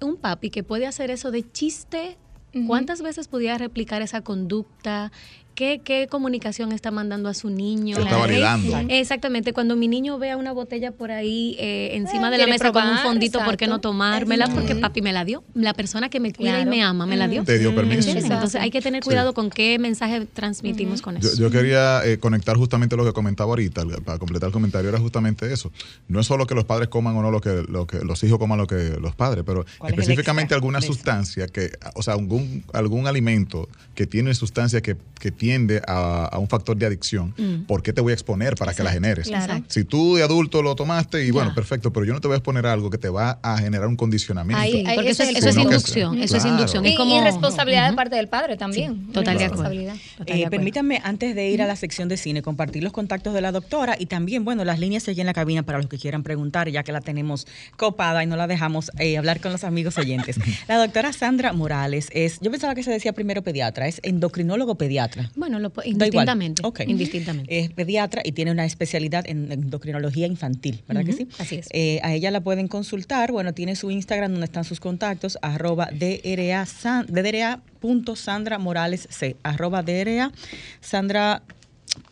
[0.00, 2.18] un papi que puede hacer eso de chiste.
[2.66, 5.10] ¿Cuántas veces pudiera replicar esa conducta?
[5.54, 7.96] ¿Qué, qué comunicación está mandando a su niño?
[7.96, 8.78] Se está validando.
[8.88, 9.52] Exactamente.
[9.52, 12.86] Cuando mi niño vea una botella por ahí eh, encima Ah, de la mesa con
[12.86, 13.88] un fondito, ¿por qué no exacto.
[13.90, 14.48] tomármela?
[14.48, 15.42] Porque papi me la dio.
[15.54, 17.44] La persona que me cuida y me ama me la dio.
[17.44, 18.10] Te dio permiso.
[18.10, 21.36] Entonces hay que tener cuidado con qué mensaje transmitimos con eso.
[21.36, 25.52] yo quería eh, conectar justamente lo que comentaba ahorita, para completar el comentario, era justamente
[25.52, 25.70] eso.
[26.08, 28.38] No es solo que los padres coman o no lo que, lo que los hijos
[28.38, 32.14] coman lo que los padres, pero ¿Cuál es el específicamente alguna sustancia que, o sea,
[32.14, 37.34] algún, algún alimento que tiene sustancia que, que tiende a, a un factor de adicción,
[37.66, 39.26] ¿por qué te voy a exponer para que la generes?
[39.26, 39.60] claro.
[39.66, 41.32] Si tú de adulto lo tomaste y Ya.
[41.32, 43.88] bueno, perfecto, pero yo no te voy a exponer algo que te va a generar
[43.88, 44.62] un condicionamiento.
[44.62, 46.86] Ahí- ahí Porque eso, es- eso inducción, eso es inducción.
[46.86, 49.08] Y, Es como y responsabilidad de parte del padre también.
[49.08, 49.64] total de acuerdo.
[49.64, 49.94] Responsabilidad.
[50.18, 50.50] Total de Eh, acuerdo.
[50.50, 53.96] permítanme, antes de ir a la sección de cine, compartir los contactos de la doctora
[53.98, 56.84] y también, bueno, las líneas allí en la cabina para los que quieran preguntar, ya
[56.84, 60.36] que la tenemos copada y no la dejamos eh, hablar con los amigos oyentes.
[60.68, 65.31] La doctora Sandra Morales es, yo pensaba que se decía primero pediatra, es endocrinólogo pediatra.
[65.36, 66.62] Bueno, lo, indistintamente.
[66.64, 66.80] Ok.
[66.86, 67.58] Indistintamente.
[67.60, 71.28] Es pediatra y tiene una especialidad en endocrinología infantil, ¿verdad que sí?
[71.38, 71.68] así es.
[71.72, 73.32] Eh, a ella la pueden consultar.
[73.32, 79.82] Bueno, tiene su Instagram donde están sus contactos, arroba DRA, san- DRA.sandra Morales C, arroba
[79.82, 80.32] DRA
[80.80, 81.42] Sandra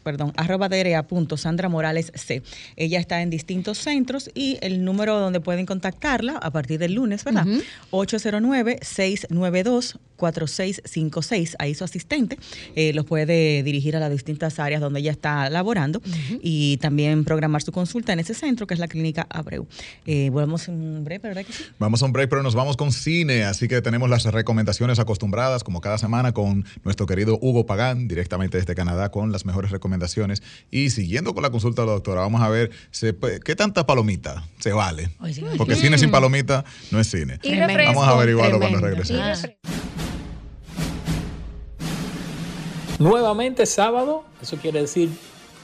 [0.03, 2.43] perdón, arroba DRA punto Sandra Morales C.
[2.77, 7.25] Ella está en distintos centros y el número donde pueden contactarla a partir del lunes,
[7.25, 7.47] ¿verdad?
[10.21, 11.57] 809-692-4656.
[11.59, 12.39] Ahí su asistente
[12.75, 16.01] eh, los puede dirigir a las distintas áreas donde ella está laborando
[16.43, 19.67] y también programar su consulta en ese centro que es la clínica Abreu.
[20.07, 21.65] Eh, volvemos en breve, ¿verdad que sí?
[21.79, 25.65] Vamos a un break, pero nos vamos con cine, así que tenemos las recomendaciones acostumbradas,
[25.65, 30.43] como cada semana, con nuestro querido Hugo Pagán, directamente desde Canadá, con las mejores recomendaciones.
[30.71, 34.45] Y siguiendo con la consulta de la doctora, vamos a ver se qué tanta palomita
[34.59, 35.11] se vale.
[35.57, 37.39] Porque cine sin palomita no es cine.
[37.43, 37.95] Y refresco.
[37.95, 39.47] Vamos a averiguarlo cuando regresemos.
[43.01, 45.09] Nuevamente sábado, eso quiere decir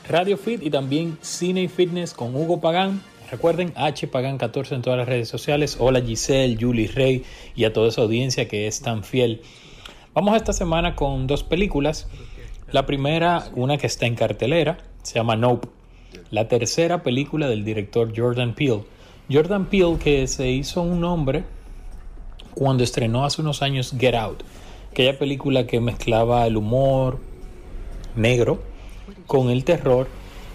[0.09, 3.03] Radio Fit y también Cine y Fitness con Hugo Pagán.
[3.31, 5.77] Recuerden, H Pagán 14 en todas las redes sociales.
[5.79, 9.43] Hola Giselle, Julie Rey y a toda esa audiencia que es tan fiel.
[10.15, 12.09] Vamos esta semana con dos películas.
[12.71, 15.69] La primera, una que está en cartelera, se llama Nope.
[16.31, 18.85] La tercera película del director Jordan Peele.
[19.31, 21.45] Jordan Peele que se hizo un nombre
[22.55, 24.43] cuando estrenó hace unos años Get Out,
[24.97, 27.19] aquella película que mezclaba el humor
[28.15, 28.63] negro
[29.27, 30.09] con el terror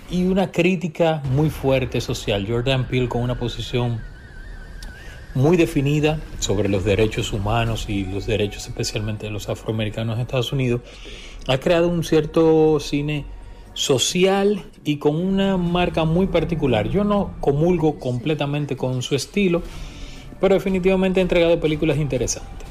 [0.10, 2.48] y una crítica muy fuerte social.
[2.50, 4.02] Jordan Peele con una posición
[5.36, 10.52] muy definida sobre los derechos humanos y los derechos especialmente de los afroamericanos en Estados
[10.52, 10.82] Unidos,
[11.48, 13.26] ha creado un cierto cine
[13.76, 16.90] social y con una marca muy particular.
[16.90, 19.62] Yo no comulgo completamente con su estilo,
[20.40, 22.71] pero definitivamente ha entregado películas interesantes.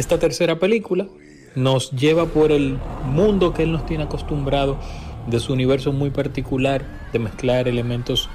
[0.00, 1.08] Esta tercera película
[1.54, 4.78] nos lleva por el mundo que él nos tiene acostumbrado
[5.26, 8.30] de su universo muy particular de mezclar elementos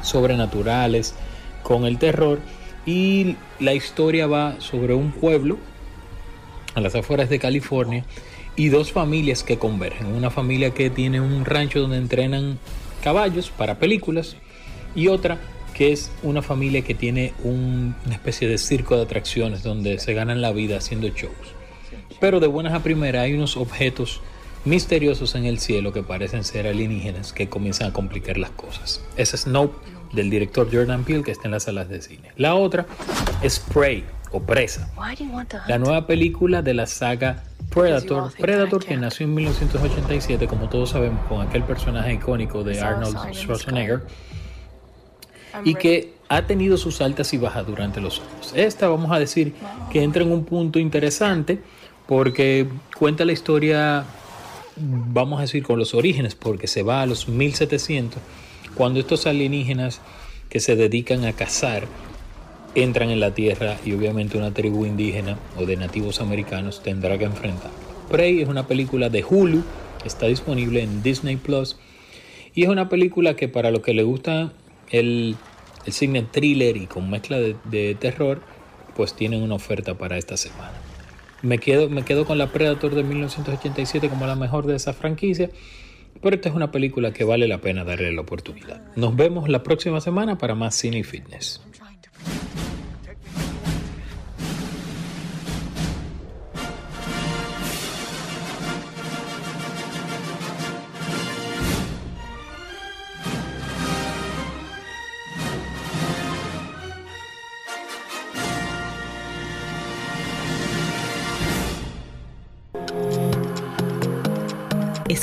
[0.00, 1.16] sobrenaturales
[1.64, 2.38] con el terror
[2.86, 5.58] y la historia va sobre un pueblo
[6.76, 8.04] a las afueras de California
[8.54, 10.14] y dos familias que convergen.
[10.14, 12.60] Una familia que tiene un rancho donde entrenan
[13.02, 14.36] caballos para películas
[14.94, 15.40] y otra
[15.80, 20.12] que es una familia que tiene un- una especie de circo de atracciones donde se
[20.12, 21.32] ganan la vida haciendo shows.
[22.20, 24.20] Pero de buenas a primeras hay unos objetos
[24.66, 29.00] misteriosos en el cielo que parecen ser alienígenas que comienzan a complicar las cosas.
[29.16, 29.74] Esa es Nope
[30.12, 32.30] del director Jordan Peele que está en las salas de cine.
[32.36, 32.84] La otra
[33.40, 34.92] es Prey o Presa.
[35.66, 41.24] La nueva película de la saga Predator, Predator que nació en 1987, como todos sabemos,
[41.26, 44.02] con aquel personaje icónico de Arnold Schwarzenegger
[45.64, 48.52] y que ha tenido sus altas y bajas durante los años.
[48.54, 49.54] Esta vamos a decir
[49.90, 51.60] que entra en un punto interesante
[52.06, 54.04] porque cuenta la historia,
[54.76, 58.20] vamos a decir, con los orígenes, porque se va a los 1700,
[58.74, 60.00] cuando estos alienígenas
[60.48, 61.86] que se dedican a cazar
[62.74, 67.24] entran en la Tierra y obviamente una tribu indígena o de nativos americanos tendrá que
[67.24, 67.70] enfrentar.
[68.10, 69.62] Prey es una película de Hulu,
[70.04, 71.76] está disponible en Disney Plus
[72.54, 74.52] y es una película que para los que le gusta
[74.90, 75.36] el,
[75.86, 78.42] el thriller y con mezcla de, de terror,
[78.94, 80.72] pues tienen una oferta para esta semana.
[81.42, 85.50] Me quedo, me quedo con la Predator de 1987 como la mejor de esa franquicia,
[86.20, 88.82] pero esta es una película que vale la pena darle la oportunidad.
[88.96, 91.62] Nos vemos la próxima semana para más cine y fitness.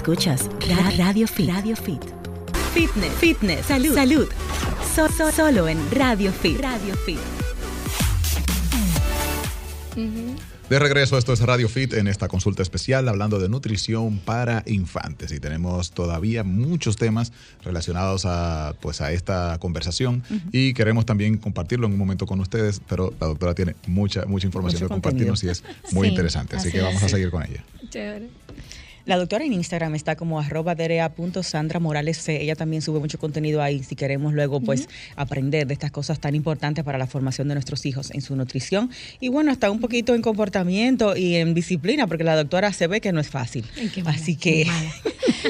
[0.07, 1.49] Escuchas Ra- Radio Fit.
[1.49, 2.01] Radio Fit.
[2.73, 4.27] Fitness, fitness, salud, salud.
[4.95, 6.61] So- so- solo en Radio Fit.
[6.61, 7.19] Radio Fit.
[10.69, 15.33] De regreso, esto es Radio Fit en esta consulta especial hablando de nutrición para infantes
[15.33, 17.33] y tenemos todavía muchos temas
[17.65, 22.79] relacionados a pues a esta conversación y queremos también compartirlo en un momento con ustedes,
[22.87, 26.55] pero la doctora tiene mucha mucha información Mucho que compartirnos y es muy Sí, interesante,
[26.55, 27.61] así así que vamos a seguir con ella.
[27.89, 28.29] Chévere.
[29.07, 32.41] La doctora en Instagram está como arroba derea.sandra Morales C.
[32.41, 36.35] Ella también sube mucho contenido ahí si queremos luego pues aprender de estas cosas tan
[36.35, 38.91] importantes para la formación de nuestros hijos en su nutrición.
[39.21, 42.99] Y bueno, hasta un poquito en comportamiento y en disciplina, porque la doctora se ve
[42.99, 43.63] que no es fácil.
[43.77, 44.67] Ay, qué mala, Así que...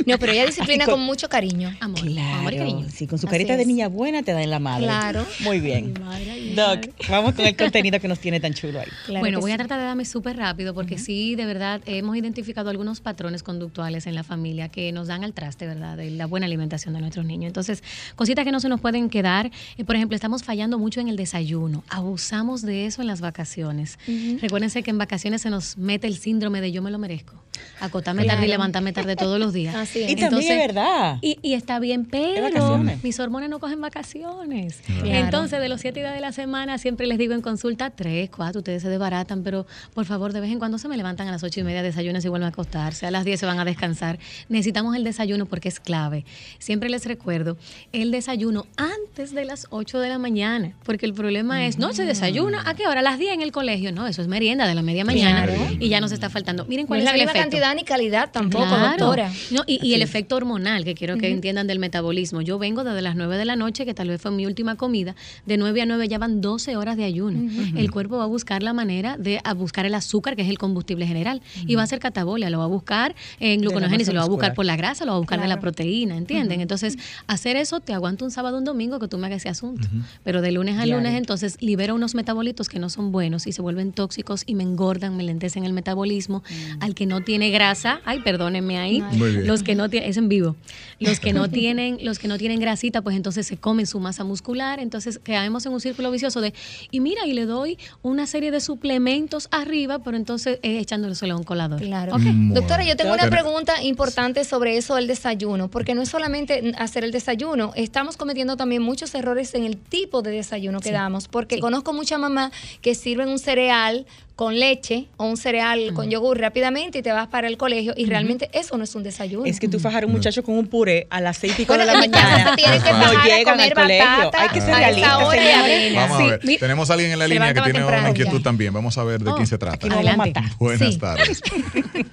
[0.06, 1.76] No, pero ella disciplina con con- mucho cariño.
[1.80, 2.86] Amor, Claro, amor y cariño.
[2.94, 4.84] sí, con su Así carita de niña buena te da en la madre.
[4.86, 5.26] Claro.
[5.42, 5.94] Muy bien.
[5.98, 8.88] Ay, madre, ay, Doc, vamos con el contenido que nos tiene tan chulo ahí.
[9.06, 12.70] Claro bueno, voy a tratar de darme súper rápido porque sí, de verdad, hemos identificado
[12.70, 15.96] algunos patrones conductuales en la familia que nos dan al traste, ¿verdad?
[15.96, 17.48] De la buena alimentación de nuestros niños.
[17.48, 17.82] Entonces,
[18.18, 19.50] cositas que no se nos pueden quedar.
[19.78, 21.84] Eh, por ejemplo, estamos fallando mucho en el desayuno.
[21.90, 23.98] Abusamos de eso en las vacaciones.
[24.42, 27.34] Recuérdense que en vacaciones se nos mete el síndrome de yo me lo merezco.
[27.80, 28.52] Acotarme tarde y Claro.
[28.60, 29.76] levantarme tarde todos los días.
[29.76, 30.12] Así es.
[30.12, 31.18] Y también es verdad.
[31.22, 33.04] Y, y está bien, pero vacaciones.
[33.04, 34.82] mis hormonas no cogen vacaciones.
[34.86, 35.06] Claro.
[35.06, 38.60] Entonces, de los siete días de la semana, siempre les digo en consulta, tres, cuatro,
[38.60, 41.44] ustedes se desbaratan, pero por favor, de vez en cuando se me levantan a las
[41.44, 44.20] ocho y media, desayunan y vuelven a acostarse, a las diez se van a descansar.
[44.50, 46.26] Necesitamos el desayuno porque es clave.
[46.60, 47.58] Siempre les recuerdo
[47.94, 52.06] el desayuno antes de las 8 de la mañana, porque el problema es, no se
[52.06, 53.00] desayuna, ¿a qué hora?
[53.02, 53.92] A las 10 en el colegio.
[53.92, 55.62] No, eso es merienda de la media mañana Claro.
[55.80, 56.66] y ya nos está faltando.
[56.66, 57.40] Miren cuál es es, la el efecto.
[57.50, 59.06] Cantidad ni calidad tampoco, Claro.
[59.06, 59.32] doctora.
[59.52, 62.42] No, y, y el efecto hormonal, que quiero que entiendan del metabolismo.
[62.42, 65.16] Yo vengo desde las 9 de la noche, que tal vez fue mi última comida,
[65.46, 67.42] de 9 a 9 ya van 12 horas de ayuno.
[67.76, 70.58] El cuerpo va a buscar la manera de a buscar el azúcar, que es el
[70.58, 74.26] combustible general, y va a hacer catabolia, lo va a buscar en gluconogénesis, lo va
[74.26, 75.62] a buscar por la grasa, lo va a buscar de la Claro.
[75.62, 76.62] proteína, ¿entienden?
[76.62, 79.88] Entonces, hacer eso te aguanta un sábado, un domingo que tú me hagas ese asunto.
[80.24, 83.62] Pero de lunes a lunes, entonces libera unos metabolitos que no son buenos y se
[83.62, 86.44] vuelven tóxicos y me engordan, me lentecen el metabolismo.
[86.80, 89.48] Al que no tiene grasa, ay, perdónenme ahí, Muy bien.
[89.48, 90.56] los que no tienen, es en vivo,
[91.00, 94.24] los que no tienen, los que no tienen grasita, pues entonces se comen su masa
[94.24, 96.54] muscular, entonces caemos en un círculo vicioso de,
[96.92, 101.36] y mira, y le doy una serie de suplementos arriba, pero entonces eh, echándole a
[101.36, 101.82] un colador.
[101.82, 102.14] Claro.
[102.18, 107.04] Doctora, yo tengo una pregunta importante sobre eso del desayuno, porque no es solamente hacer
[107.04, 111.56] el desayuno, estamos cometiendo también muchos errores en el tipo de desayuno que damos, porque
[111.56, 111.62] sí.
[111.62, 114.06] conozco mucha mamá que sirven un cereal
[114.38, 118.06] con leche o un cereal con yogur rápidamente y te vas para el colegio y
[118.06, 119.46] realmente eso no es un desayuno.
[119.48, 121.74] Es que tú fajar a un muchacho con un puré a las seis y pico
[121.74, 122.52] Bueno, de la mañana.
[122.52, 124.32] se tienen que no a llegan comer al colegio.
[124.38, 125.18] Hay que ser a realistas.
[125.18, 128.10] Vamos a Sí, ver, mi- tenemos a alguien en la Se línea que tiene una
[128.10, 128.44] inquietud ya.
[128.44, 128.74] también.
[128.74, 129.76] Vamos a ver de Oh, quién se trata.
[129.76, 130.40] Aquí nos vamos a Adelante.
[130.42, 130.58] matar.
[130.60, 131.00] Buenas Sí.
[131.00, 131.42] tardes.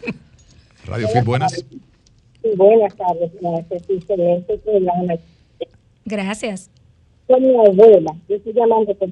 [0.86, 1.52] Radio Fit, buenas.
[1.52, 3.30] Sí, buenas tardes.
[6.04, 6.70] Gracias.
[7.26, 8.14] Soy mi abuela.
[8.28, 9.08] Yo estoy llamando por.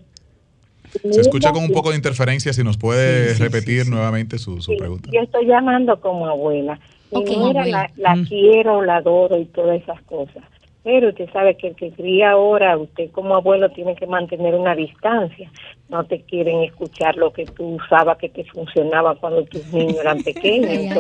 [1.11, 2.53] Se escucha con un poco de interferencia.
[2.53, 3.91] Si nos puede Sí, sí, repetir sí, sí.
[3.91, 5.09] nuevamente su, su Sí, pregunta.
[5.13, 6.79] Yo estoy llamando como abuela.
[7.11, 7.91] Mi Ok, nuera abuela.
[7.97, 10.43] la, la quiero, la adoro y todas esas cosas.
[10.85, 14.75] Pero usted sabe que el que cría ahora, usted como abuelo tiene que mantener una
[14.75, 15.51] distancia.
[15.89, 20.23] No te quieren escuchar lo que tú usabas que te funcionaba cuando tus niños eran
[20.25, 20.97] pequeños.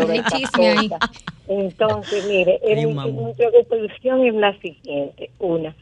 [1.48, 5.30] Entonces, mire, el, mi preocupación es la siguiente.
[5.40, 5.74] Una,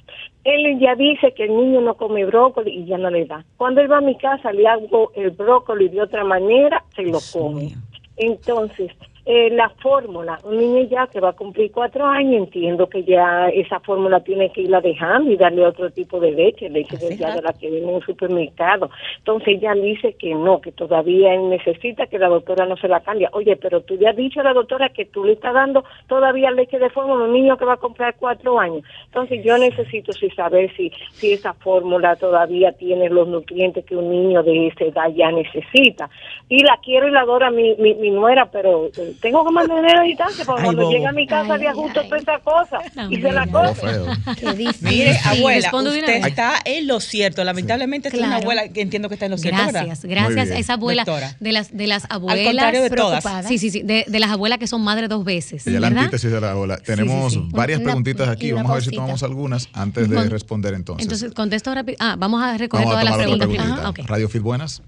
[0.44, 3.44] él ya dice que el niño no come brócoli y ya no le da.
[3.58, 7.18] Cuando él va a mi casa, le hago el brócoli de otra manera, se lo
[7.32, 7.74] come.
[8.16, 8.90] Entonces,
[9.32, 13.48] eh, la fórmula, un niño ya que va a cumplir cuatro años, entiendo que ya
[13.48, 17.36] esa fórmula tiene que irla dejando y darle otro tipo de leche, leche de, ya
[17.36, 18.90] de la que viene en un supermercado.
[19.18, 22.98] Entonces ella dice que no, que todavía él necesita que la doctora no se la
[22.98, 23.28] cambie.
[23.30, 26.50] Oye, pero tú le has dicho a la doctora que tú le estás dando todavía
[26.50, 28.82] leche de fórmula a un niño que va a comprar cuatro años.
[29.06, 34.10] Entonces yo necesito sí saber si, si esa fórmula todavía tiene los nutrientes que un
[34.10, 36.10] niño de esa edad ya necesita.
[36.48, 39.96] Y la quiero y la adoro mi, mi, mi nuera, pero eh, tengo que mantener
[39.98, 40.92] a distancia porque Ay, cuando bobo.
[40.92, 42.08] llega a mi casa ajusto ay.
[42.08, 42.78] toda esa cosa
[43.10, 43.70] y se la come.
[44.80, 46.26] Mire, Sí, abuela, respondo de una usted vez.
[46.30, 47.44] está en lo cierto.
[47.44, 48.42] Lamentablemente es una Claro.
[48.42, 49.60] abuela que entiendo que está en lo cierto.
[49.70, 51.36] Gracias, gracias a esa abuela Doctora.
[51.38, 53.24] de las de las abuelas contrario de todas.
[53.46, 56.04] Sí, sí, sí, de, de las abuelas que son madres dos veces, Ella la ¿verdad?
[56.04, 56.78] antítesis de la ola.
[56.78, 57.48] Tenemos sí.
[57.52, 58.52] varias Una- preguntitas aquí.
[58.52, 61.04] Vamos a ver si tomamos algunas antes de Con- responder entonces.
[61.04, 61.96] Entonces, contesto rápido.
[62.00, 63.66] Ah, vamos a recoger Vamos a todas las preguntas.
[63.80, 63.98] Ajá, ok.
[64.06, 64.82] Radio Fit, buenas.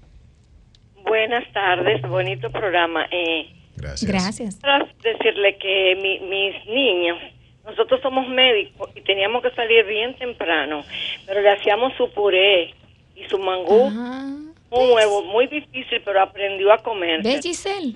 [1.05, 3.05] Buenas tardes, bonito programa.
[3.11, 3.45] Eh,
[3.83, 4.09] Gracias.
[4.11, 4.55] Gracias.
[4.55, 7.17] para decirle que mi- mis niños,
[7.65, 10.83] nosotros somos médicos y teníamos que salir bien temprano,
[11.25, 12.73] pero le hacíamos su puré
[13.15, 14.35] y su mangú, Ah,
[14.71, 17.21] un huevo muy difícil, pero aprendió a comer.
[17.21, 17.93] ¿Ves, Giselle?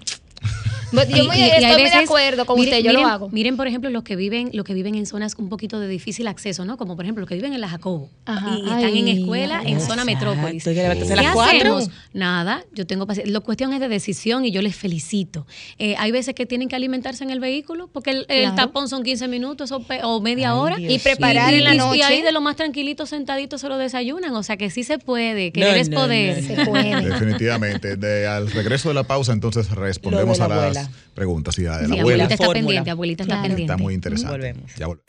[0.92, 3.30] Yo muy- estoy muy de acuerdo con usted, yo lo miren, hago.
[3.30, 6.28] Miren, por ejemplo, los que viven, los que viven en zonas un poquito de difícil
[6.28, 6.78] acceso, ¿no?
[6.78, 8.56] Como por ejemplo los que viven en la Jacobo Ajá.
[8.58, 10.66] y están en Ay, escuela en zona metrópolis.
[10.66, 11.58] Hay que levantarse a ¿Qué las cuatro.
[11.78, 11.90] hacemos?
[12.14, 13.32] Nada, yo tengo paciencia.
[13.34, 15.46] La cuestión es de decisión y yo les felicito.
[15.78, 18.56] Eh, hay veces que tienen que alimentarse en el vehículo porque el, el Claro.
[18.56, 20.76] tapón son 15 minutos o, pe- o media Ay, hora.
[20.78, 22.00] Dios Y preparar Y- en la noche.
[22.00, 24.34] Y ahí de lo más tranquilito, sentadito, se lo desayunan.
[24.36, 26.42] O sea que sí se puede, que No, eres no, poder.
[26.42, 27.02] no, Se puede.
[27.10, 27.98] Definitivamente.
[27.98, 31.12] De- al regreso de la pausa, entonces respondemos a la las abuela.
[31.14, 31.60] preguntas.
[31.60, 32.54] Y a Sí, la abuelita abuela está Fórmula.
[32.54, 33.48] pendiente, abuelita está Claro.
[33.50, 33.74] pendiente.
[33.74, 34.32] está muy interesante.
[34.38, 34.76] Volvemos.
[34.76, 35.06] Ya volvemos.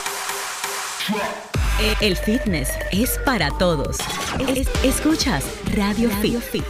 [2.01, 3.97] El fitness es para todos.
[4.55, 5.43] Es- escuchas
[5.75, 6.39] Radio, Fit.
[6.39, 6.63] Fit.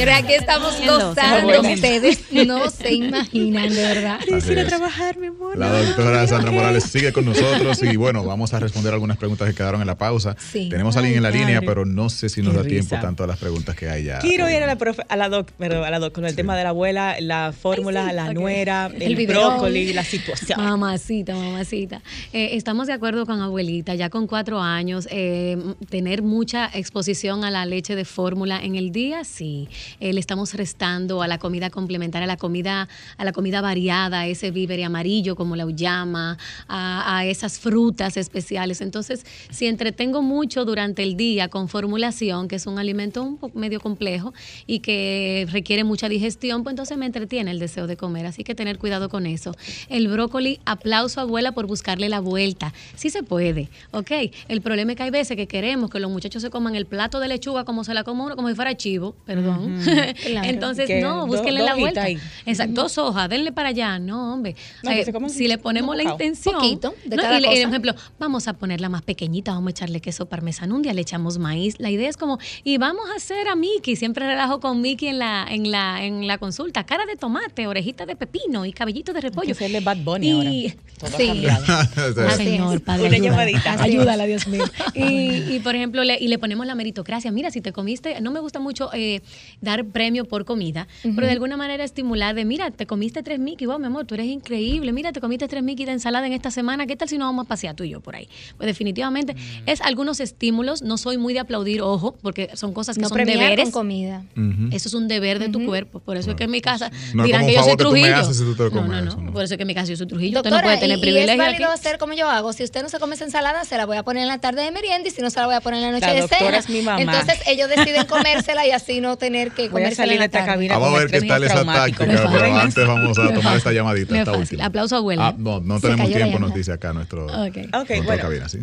[0.00, 1.60] Pero aquí estamos gozando.
[1.60, 4.18] Ustedes no se imaginan, de verdad.
[4.34, 4.66] Así es.
[4.66, 5.58] trabajar, mi amor.
[5.58, 9.54] La doctora Sandra Morales sigue con nosotros y bueno, vamos a responder algunas preguntas que
[9.54, 10.36] quedaron en la pausa.
[10.38, 10.68] Sí.
[10.70, 13.24] Tenemos a alguien en la línea, pero no sé si nos Qué da tiempo tanto
[13.24, 14.18] a las preguntas que hay ya.
[14.20, 16.56] Quiero ir a la, profe- a la doc, perdón, a la doc con el tema
[16.56, 20.58] de la abuela, la fórmula, la nuera, El el, brócoli, la situación.
[20.62, 22.00] Mamacita, mamacita.
[22.32, 25.58] Eh, estamos de acuerdo con abuelita, ya con cuatro años, eh,
[25.90, 29.68] tener mucha exposición a la leche de fórmula en el día, sí.
[29.98, 34.20] Eh, le estamos restando a la comida complementaria, a la comida, a la comida variada,
[34.20, 38.80] a ese víver amarillo como la uyama, a, a esas frutas especiales.
[38.80, 43.58] Entonces, si entretengo mucho durante el día con formulación, que es un alimento un poco
[43.58, 44.32] medio complejo
[44.66, 48.26] y que requiere mucha digestión, pues entonces me entretiene el deseo de comer.
[48.26, 49.54] Así que tener cuidado con eso.
[49.88, 52.72] El brócoli, aplauso abuela por buscarle la vuelta.
[52.94, 54.10] Sí se puede, ¿ok?
[54.48, 57.20] El problema es que hay veces que queremos que los muchachos se coman el plato
[57.20, 59.79] de lechuga como se la come uno, como si fuera chivo, perdón.
[59.82, 60.48] Claro.
[60.48, 62.02] Entonces, Que no, búsquenle la vuelta.
[62.04, 62.18] ahí.
[62.46, 63.98] Exacto, dos hojas, denle para allá.
[63.98, 64.56] No, hombre.
[64.82, 66.54] No, coman si le ponemos la intención.
[66.54, 67.22] Poquito de ¿no?
[67.22, 67.60] cada y le- cosa.
[67.60, 71.00] por ejemplo, vamos a ponerla más pequeñita, vamos a echarle queso parmesano, un día le
[71.02, 71.76] echamos maíz.
[71.78, 75.18] La idea es como, y vamos a hacer a Mickey, siempre relajo con Mickey en
[75.18, 79.18] la, en la, en la consulta, cara de tomate, orejita de pepino y cabellito de
[79.18, 79.52] Hay que repollo.
[79.52, 80.50] hacerle Bad Bunny Y- ahora.
[81.00, 81.46] Todo Sí.
[81.48, 81.86] Ah,
[82.36, 83.82] señor, padre, Una llamadita.
[83.82, 84.64] Ayúdala, Dios mío.
[84.94, 87.30] Y, y, por ejemplo, le, y le ponemos la meritocracia.
[87.30, 89.22] Mira, si te comiste, no me gusta mucho eh,
[89.60, 93.66] dar premio por comida, pero de alguna manera estimular de, mira, te comiste tres Mickey,
[93.66, 94.92] wow, mi amor, tú eres increíble.
[94.92, 96.86] Mira, te comiste tres Mickey de ensalada en esta semana.
[96.86, 98.28] ¿Qué tal si nos vamos a pasear tú y yo por ahí?
[98.56, 100.82] Pues definitivamente es algunos estímulos.
[100.82, 103.64] No soy muy de aplaudir, ojo, porque son cosas que No son deberes.
[103.64, 104.24] con comida.
[104.36, 104.68] Ujú.
[104.72, 106.00] Eso es un deber de tu cuerpo.
[106.00, 108.32] Por eso es que en mi casa No dirán que yo soy que Trujillo.
[108.32, 109.32] si tú te lo no, comes, no, no, eso no.
[109.32, 110.38] Por eso es que en mi casa yo soy Trujillo.
[110.38, 111.74] Usted no Doctora, puede tener y- y, privilegio es válido aquí.
[111.80, 112.52] hacer como yo hago.
[112.52, 114.62] Si usted no se come esa ensalada, se la voy a poner en la tarde
[114.62, 116.20] de merienda y si no se la voy a poner en la noche La de
[116.22, 116.58] doctora cena.
[116.58, 117.00] es mi mamá.
[117.02, 120.44] Entonces ellos deciden comérsela y así no tener que Voy a comérsela salir de esta
[120.46, 124.18] cabina Vamos a ver qué tal esa táctica, pero antes vamos a tomar esta llamadita,
[124.18, 124.64] esta última.
[124.66, 125.28] Aplauso, abuela.
[125.28, 127.56] Ah, no, no tenemos tiempo, nos dice acá nuestro Ok.
[127.56, 128.22] Ok, control bueno.
[128.22, 128.60] cabina, ¿sí?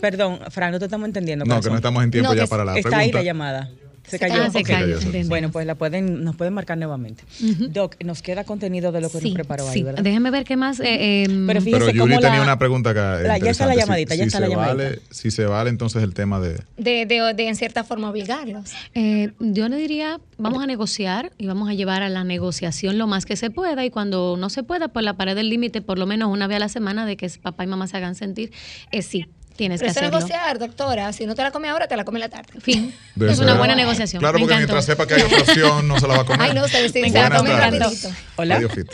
[0.00, 1.44] Perdón, Fran, no te estamos entendiendo.
[1.44, 3.04] No, que no estamos en tiempo No, ya que para la Está pregunta.
[3.04, 3.68] ahí la llamada.
[4.06, 4.42] Se cayó.
[4.42, 4.98] Ah, se cayó.
[5.28, 7.22] Bueno, pues la pueden, nos pueden marcar nuevamente.
[7.70, 9.82] Doc, nos queda contenido de lo que Sí, nos preparó ahí.
[9.82, 10.02] ¿verdad?
[10.02, 10.80] Déjeme ver qué más.
[10.80, 13.18] eh, em, Pero fíjese Pero cómo Yuri la- tenía una pregunta acá.
[13.20, 14.74] La- ya está la llamadita, Si- ya está la llamadita.
[14.84, 16.60] Vale, si se vale, entonces el tema de.
[16.76, 18.72] De, de, de en cierta forma obligarlos.
[18.94, 23.06] eh, yo le diría, vamos a negociar y vamos a llevar a la negociación lo
[23.06, 25.98] más que se pueda y cuando no se pueda, pues la pared del límite, por
[25.98, 28.50] lo menos una vez a la semana, de que papá y mamá se hagan sentir,
[28.90, 29.26] eh, sí,
[29.60, 30.16] tienes Pero que hacerlo.
[30.18, 31.12] negociar, doctora.
[31.12, 32.58] Si no te la come ahora, te la come en la tarde.
[32.60, 32.94] Fin.
[33.14, 33.46] Debe es ser.
[33.46, 34.20] una buena negociación.
[34.20, 34.72] Claro, Me porque encantó.
[34.74, 36.40] mientras sepa que hay otra opción, no se la va a comer.
[36.40, 38.08] Ay, no, ustedes sí, se la Buenas rapidito.
[38.36, 38.60] Hola.
[38.70, 38.88] Fit.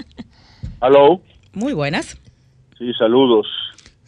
[0.81, 1.21] Aló,
[1.53, 2.19] Muy buenas.
[2.79, 3.47] sí, saludos.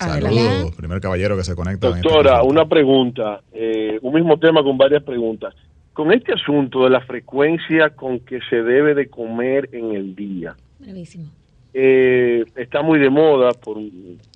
[0.00, 1.88] Saludos, primer caballero que se conecta.
[1.88, 5.54] en esta Doctora, una pregunta, eh, un mismo tema con varias preguntas.
[5.92, 10.54] Con este asunto de la frecuencia con que se debe de comer en el día,
[10.78, 11.30] Bravísimo.
[11.80, 13.76] Eh, está muy de moda, por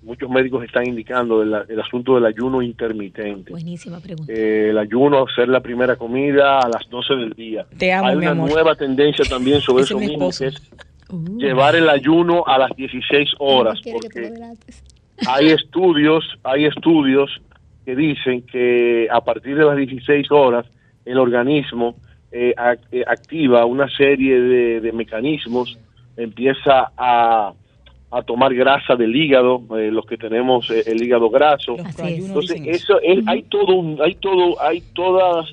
[0.04, 3.50] muchos médicos están indicando el, el asunto del ayuno intermitente.
[3.50, 4.32] Buenísima pregunta.
[4.32, 7.66] Eh, el ayuno, hacer la primera comida a las 12 del día.
[7.76, 8.50] Te amo, Hay mi una amor.
[8.50, 10.70] nueva tendencia también sobre eso es mi mismo, que es
[11.10, 11.38] Uh.
[11.38, 13.78] llevar el ayuno a las 16 horas.
[13.84, 14.32] No porque
[15.28, 17.30] hay estudios, hay estudios
[17.84, 20.64] que dicen que a partir de las 16 horas
[21.04, 21.96] el organismo
[22.30, 22.54] eh,
[22.92, 25.78] eh, activa una serie de, de mecanismos,
[26.16, 27.52] empieza a,
[28.10, 31.76] a tomar grasa del hígado, eh, los que tenemos eh, el hígado graso.
[31.98, 33.00] Entonces eso.
[33.00, 35.46] es, hay todo, un- hay todo, hay todas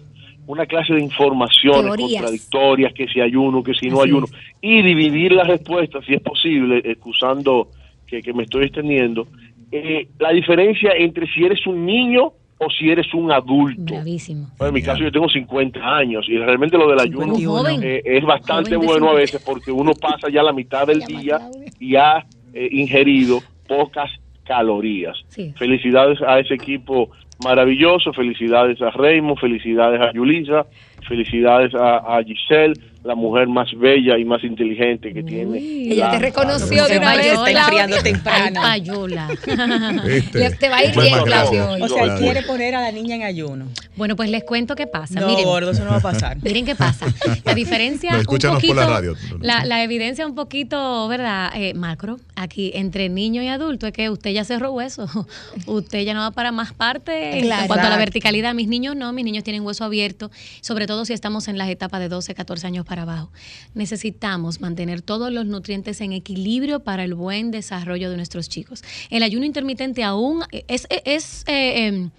[0.48, 2.12] una clase de informaciones Teorías.
[2.22, 4.34] contradictorias, que si ayuno, que si no Así ayuno, es.
[4.62, 7.68] y dividir la respuesta, si es posible, excusando
[8.08, 9.28] que, que me estoy extendiendo,
[9.72, 13.94] eh, la diferencia entre si eres un niño o si eres un adulto.
[13.96, 14.50] Bravísimo.
[14.58, 17.52] Bueno, en mi caso yo tengo 50 años y realmente lo del ayuno 51.
[17.52, 17.84] Joven.
[17.84, 19.22] eh, es bastante Joven bueno a 50.
[19.22, 21.40] veces porque uno pasa ya la mitad del día
[21.80, 24.12] y ha eh, ingerido pocas
[24.44, 25.18] calorías.
[25.30, 25.54] Sí.
[25.58, 27.12] Felicidades a ese equipo
[27.44, 30.66] maravilloso, felicidades a Raymond, felicidades a Yulisa,
[31.08, 32.74] felicidades a, a Giselle,
[33.04, 35.58] la mujer más bella y más inteligente que tiene.
[35.58, 37.28] Ella la- te reconoció de una vez.
[37.34, 38.62] Está enfriando temprano.
[38.64, 39.28] Ay, payola.
[40.06, 40.38] ¿Viste?
[40.40, 41.82] Le- te va a ir bien, hoy.
[41.82, 43.68] O sea, quiere poner a la niña en ayuno.
[43.96, 45.20] Bueno, pues les cuento qué pasa.
[45.20, 46.38] No, Miren, gordo, eso no va a pasar.
[46.44, 47.06] Miren qué pasa.
[47.46, 48.12] La diferencia.
[48.12, 49.16] No, un escúchanos por la radio.
[49.40, 51.52] La, la evidencia un poquito, ¿verdad?
[51.56, 55.08] Eh, macro, aquí entre niño y adulto, es que usted ya cerró hueso.
[55.66, 58.54] Usted ya no va para más parte en cuanto a la verticalidad.
[58.54, 60.32] Mis niños no, mis niños tienen hueso abierto,
[60.62, 63.32] sobre todo si estamos en las etapas de 12, 14 años para abajo.
[63.74, 68.84] Necesitamos mantener todos los nutrientes en equilibrio para el buen desarrollo de nuestros chicos.
[69.10, 72.10] El ayuno intermitente aún es, es, eh, em,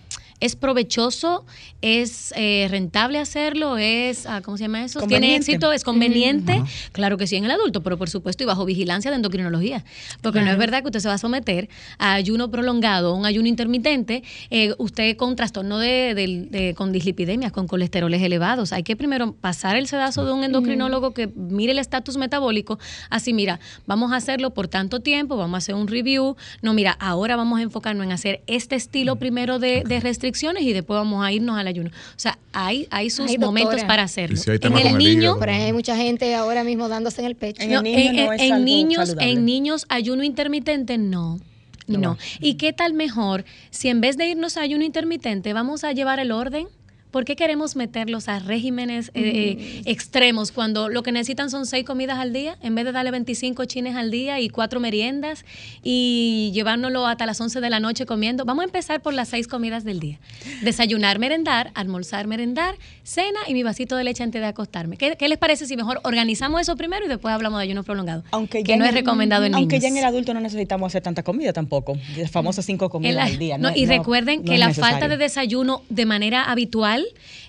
[0.40, 1.44] es provechoso,
[1.82, 5.00] es eh, rentable hacerlo, es, ah, ¿cómo se llama eso?
[5.06, 6.62] Tiene éxito, es conveniente.
[6.92, 9.84] Claro que sí en el adulto, pero por supuesto y bajo vigilancia de endocrinología.
[10.22, 11.68] Porque no es verdad que usted se va a someter
[11.98, 17.52] a ayuno prolongado, un ayuno intermitente, eh, usted con trastorno de, de- de- con dislipidemias,
[17.52, 18.72] con colesteroles elevados.
[18.72, 22.78] Hay que primero pasar el sedazo de un endocrinólogo que mire el estatus metabólico.
[23.10, 26.36] Así, mira, vamos a hacerlo por tanto tiempo, vamos a hacer un review.
[26.62, 30.00] No, mira, ahora vamos a enfocarnos en hacer este estilo primero de, de
[30.30, 31.90] restricciones y después vamos a irnos al ayuno.
[31.90, 34.36] O sea, hay, hay sus Ay, momentos para hacerlo.
[34.36, 35.38] Si en el niño.
[35.38, 37.62] Por ahí hay mucha gente ahora mismo dándose en el pecho.
[37.62, 39.32] En no, el niño en, no en- es en algo niños, saludable.
[39.32, 41.38] en niños, ayuno intermitente no.
[41.86, 42.16] No.
[42.38, 46.20] ¿Y qué tal mejor si en vez de irnos a ayuno intermitente vamos a llevar
[46.20, 46.68] el orden?
[47.10, 51.84] ¿Por qué queremos meterlos a regímenes eh, eh, extremos cuando lo que necesitan son seis
[51.84, 55.44] comidas al día en vez de darle 25 chines al día y cuatro meriendas
[55.82, 58.44] y llevárnoslo hasta las 11 de la noche comiendo?
[58.44, 60.18] Vamos a empezar por las seis comidas del día.
[60.62, 64.96] Desayunar, merendar, almorzar, merendar, cena y mi vasito de leche antes de acostarme.
[64.96, 68.22] ¿Qué, qué les parece si mejor organizamos eso primero y después hablamos de ayuno prolongado?
[68.30, 69.82] Aunque que ya no es recomendado en Aunque niños.
[69.82, 71.96] ya en el adulto no necesitamos hacer tanta comida tampoco.
[72.16, 73.58] Las famosas cinco comidas al día.
[73.58, 74.92] no, y no- recuerden no que la necesario.
[74.98, 76.99] falta de desayuno de manera habitual,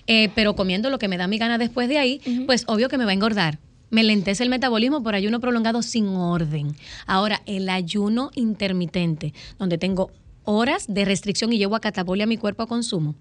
[0.06, 2.98] eh, pero comiendo lo que me da mi gana después de ahí, pues obvio que
[2.98, 3.58] me va a engordar.
[3.90, 6.74] Me lentece el metabolismo por ayuno prolongado sin orden.
[7.06, 10.10] Ahora, el ayuno intermitente, donde tengo
[10.44, 13.14] horas de restricción y llevo a catabolia mi cuerpo a consumo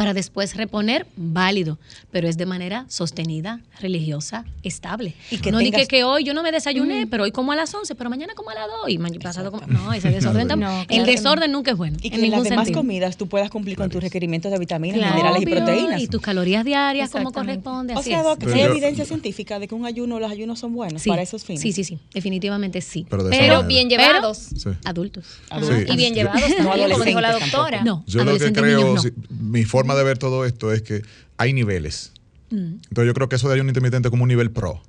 [0.00, 1.76] para después reponer, válido,
[2.10, 5.12] pero es de manera sostenida, religiosa, estable.
[5.30, 7.56] Y que no tengas- que, que hoy yo no me desayuné, pero hoy como a
[7.56, 9.66] las 11, pero mañana como a las 2 y mañana pasado como...
[9.66, 11.06] No, ese desorden No, El claro no.
[11.06, 11.98] desorden nunca es bueno.
[12.00, 12.80] Y que en las demás sentido.
[12.80, 16.00] comidas tú puedas cumplir con tus requerimientos de vitaminas, Claro, minerales y proteínas.
[16.00, 17.92] Y tus calorías diarias, como corresponde.
[17.94, 18.22] o así sea.
[18.22, 21.44] Doc, hay evidencia científica de que un ayuno, los ayunos son buenos Sí, para esos
[21.44, 21.60] fines.
[21.60, 23.06] sí, sí, sí, definitivamente sí.
[23.10, 24.38] Pero de Pero bien llevados.
[24.38, 24.70] Sí.
[24.86, 25.26] Adultos.
[25.50, 25.76] Adultos.
[25.86, 25.92] Sí.
[25.92, 27.82] Y bien llevados también, como dijo la doctora.
[27.84, 28.94] No, Yo lo que creo,
[29.28, 31.02] mi forma de ver todo esto es que
[31.36, 32.12] hay niveles.
[32.50, 32.74] Mm.
[32.88, 34.82] Entonces yo creo que eso de ayuno intermitente como un nivel pro.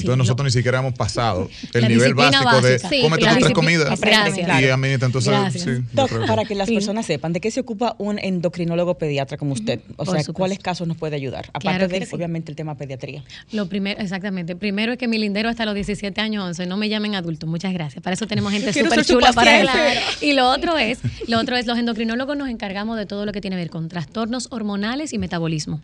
[0.00, 2.78] Entonces nosotros ni siquiera hemos pasado el La nivel básico de.
[2.78, 4.38] Sí, cómete tus tres comidas Gracias.
[4.38, 4.86] y.
[5.04, 8.18] Entonces, sí, Doc, creo que- para que las personas sepan, ¿de qué se ocupa un
[8.18, 9.80] endocrinólogo pediatra como usted?
[9.96, 10.32] O Por sea, supuesto.
[10.34, 11.46] ¿cuáles casos nos puede ayudar?
[11.48, 12.14] Aparte Claro de, sí.
[12.14, 13.22] obviamente, el tema pediatría.
[13.52, 14.56] Lo primero, exactamente.
[14.56, 17.72] Primero es que mi lindero hasta los 17 años 11, no me llamen adulto, muchas
[17.72, 18.02] gracias.
[18.02, 20.00] Para eso tenemos gente súper chula para paciente.
[20.20, 20.98] Y lo otro es,
[21.28, 23.88] lo otro es los endocrinólogos nos encargamos de todo lo que tiene que ver con
[23.88, 25.80] trastornos hormonales y metabolismo.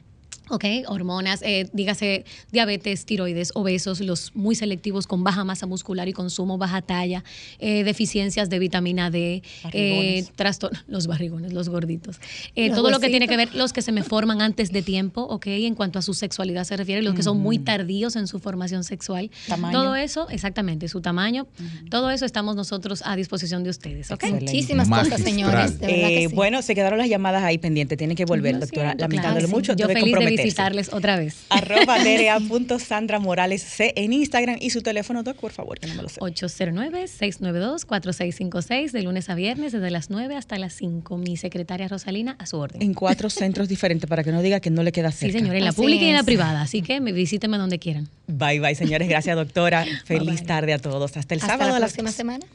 [0.49, 6.13] Ok, hormonas, eh, dígase diabetes, tiroides, obesos, los muy selectivos con baja masa muscular y
[6.13, 7.25] consumo, baja talla,
[7.59, 9.43] eh, deficiencias de vitamina D,
[9.73, 10.25] eh,
[10.87, 12.21] los barrigones, los gorditos,
[12.55, 14.83] Eh, Los todo lo que tiene que ver los que se me forman antes de
[14.83, 15.47] tiempo, ¿ok?
[15.49, 18.85] En cuanto a su sexualidad se refiere, los que son muy tardíos en su formación
[18.85, 19.31] sexual.
[19.49, 19.77] Tamaño.
[19.77, 21.47] Todo eso, exactamente, su tamaño,
[21.91, 24.23] todo eso estamos nosotros a disposición de ustedes, ¿ok?
[24.23, 24.45] Excelente.
[24.53, 25.79] Muchísimas cosas, señores.
[25.81, 26.35] De verdad que Eh, sí.
[26.35, 27.99] Bueno, se quedaron las llamadas ahí pendientes.
[27.99, 28.95] Tienen que volver, doctora.
[28.97, 29.55] Lamentándolo claro, sí.
[29.55, 29.73] mucho.
[29.75, 31.37] Yo feliz de visitarles otra vez.
[31.51, 31.97] Arroba
[32.79, 36.09] Sandra Morales C en Instagram y su teléfono, Doc, por favor, que no me lo
[36.09, 36.21] sé.
[36.21, 41.17] 809-692-4656, de lunes a viernes, desde las 9 hasta las 5.
[41.19, 42.83] Mi secretaria Rosalina, a su orden.
[42.83, 45.39] En cuatro centros diferentes para que no diga que no le queda Sí, cerca.
[45.39, 46.63] señor, en la Así pública y en la privada.
[46.63, 48.09] Así que me visítenme donde quieran.
[48.27, 49.09] Bye, bye, señores.
[49.09, 49.85] Gracias, doctora.
[50.05, 50.47] Feliz bye.
[50.47, 51.17] tarde a todos.
[51.17, 52.17] Hasta el Hasta sábado la a las próxima 2.
[52.17, 52.47] semana.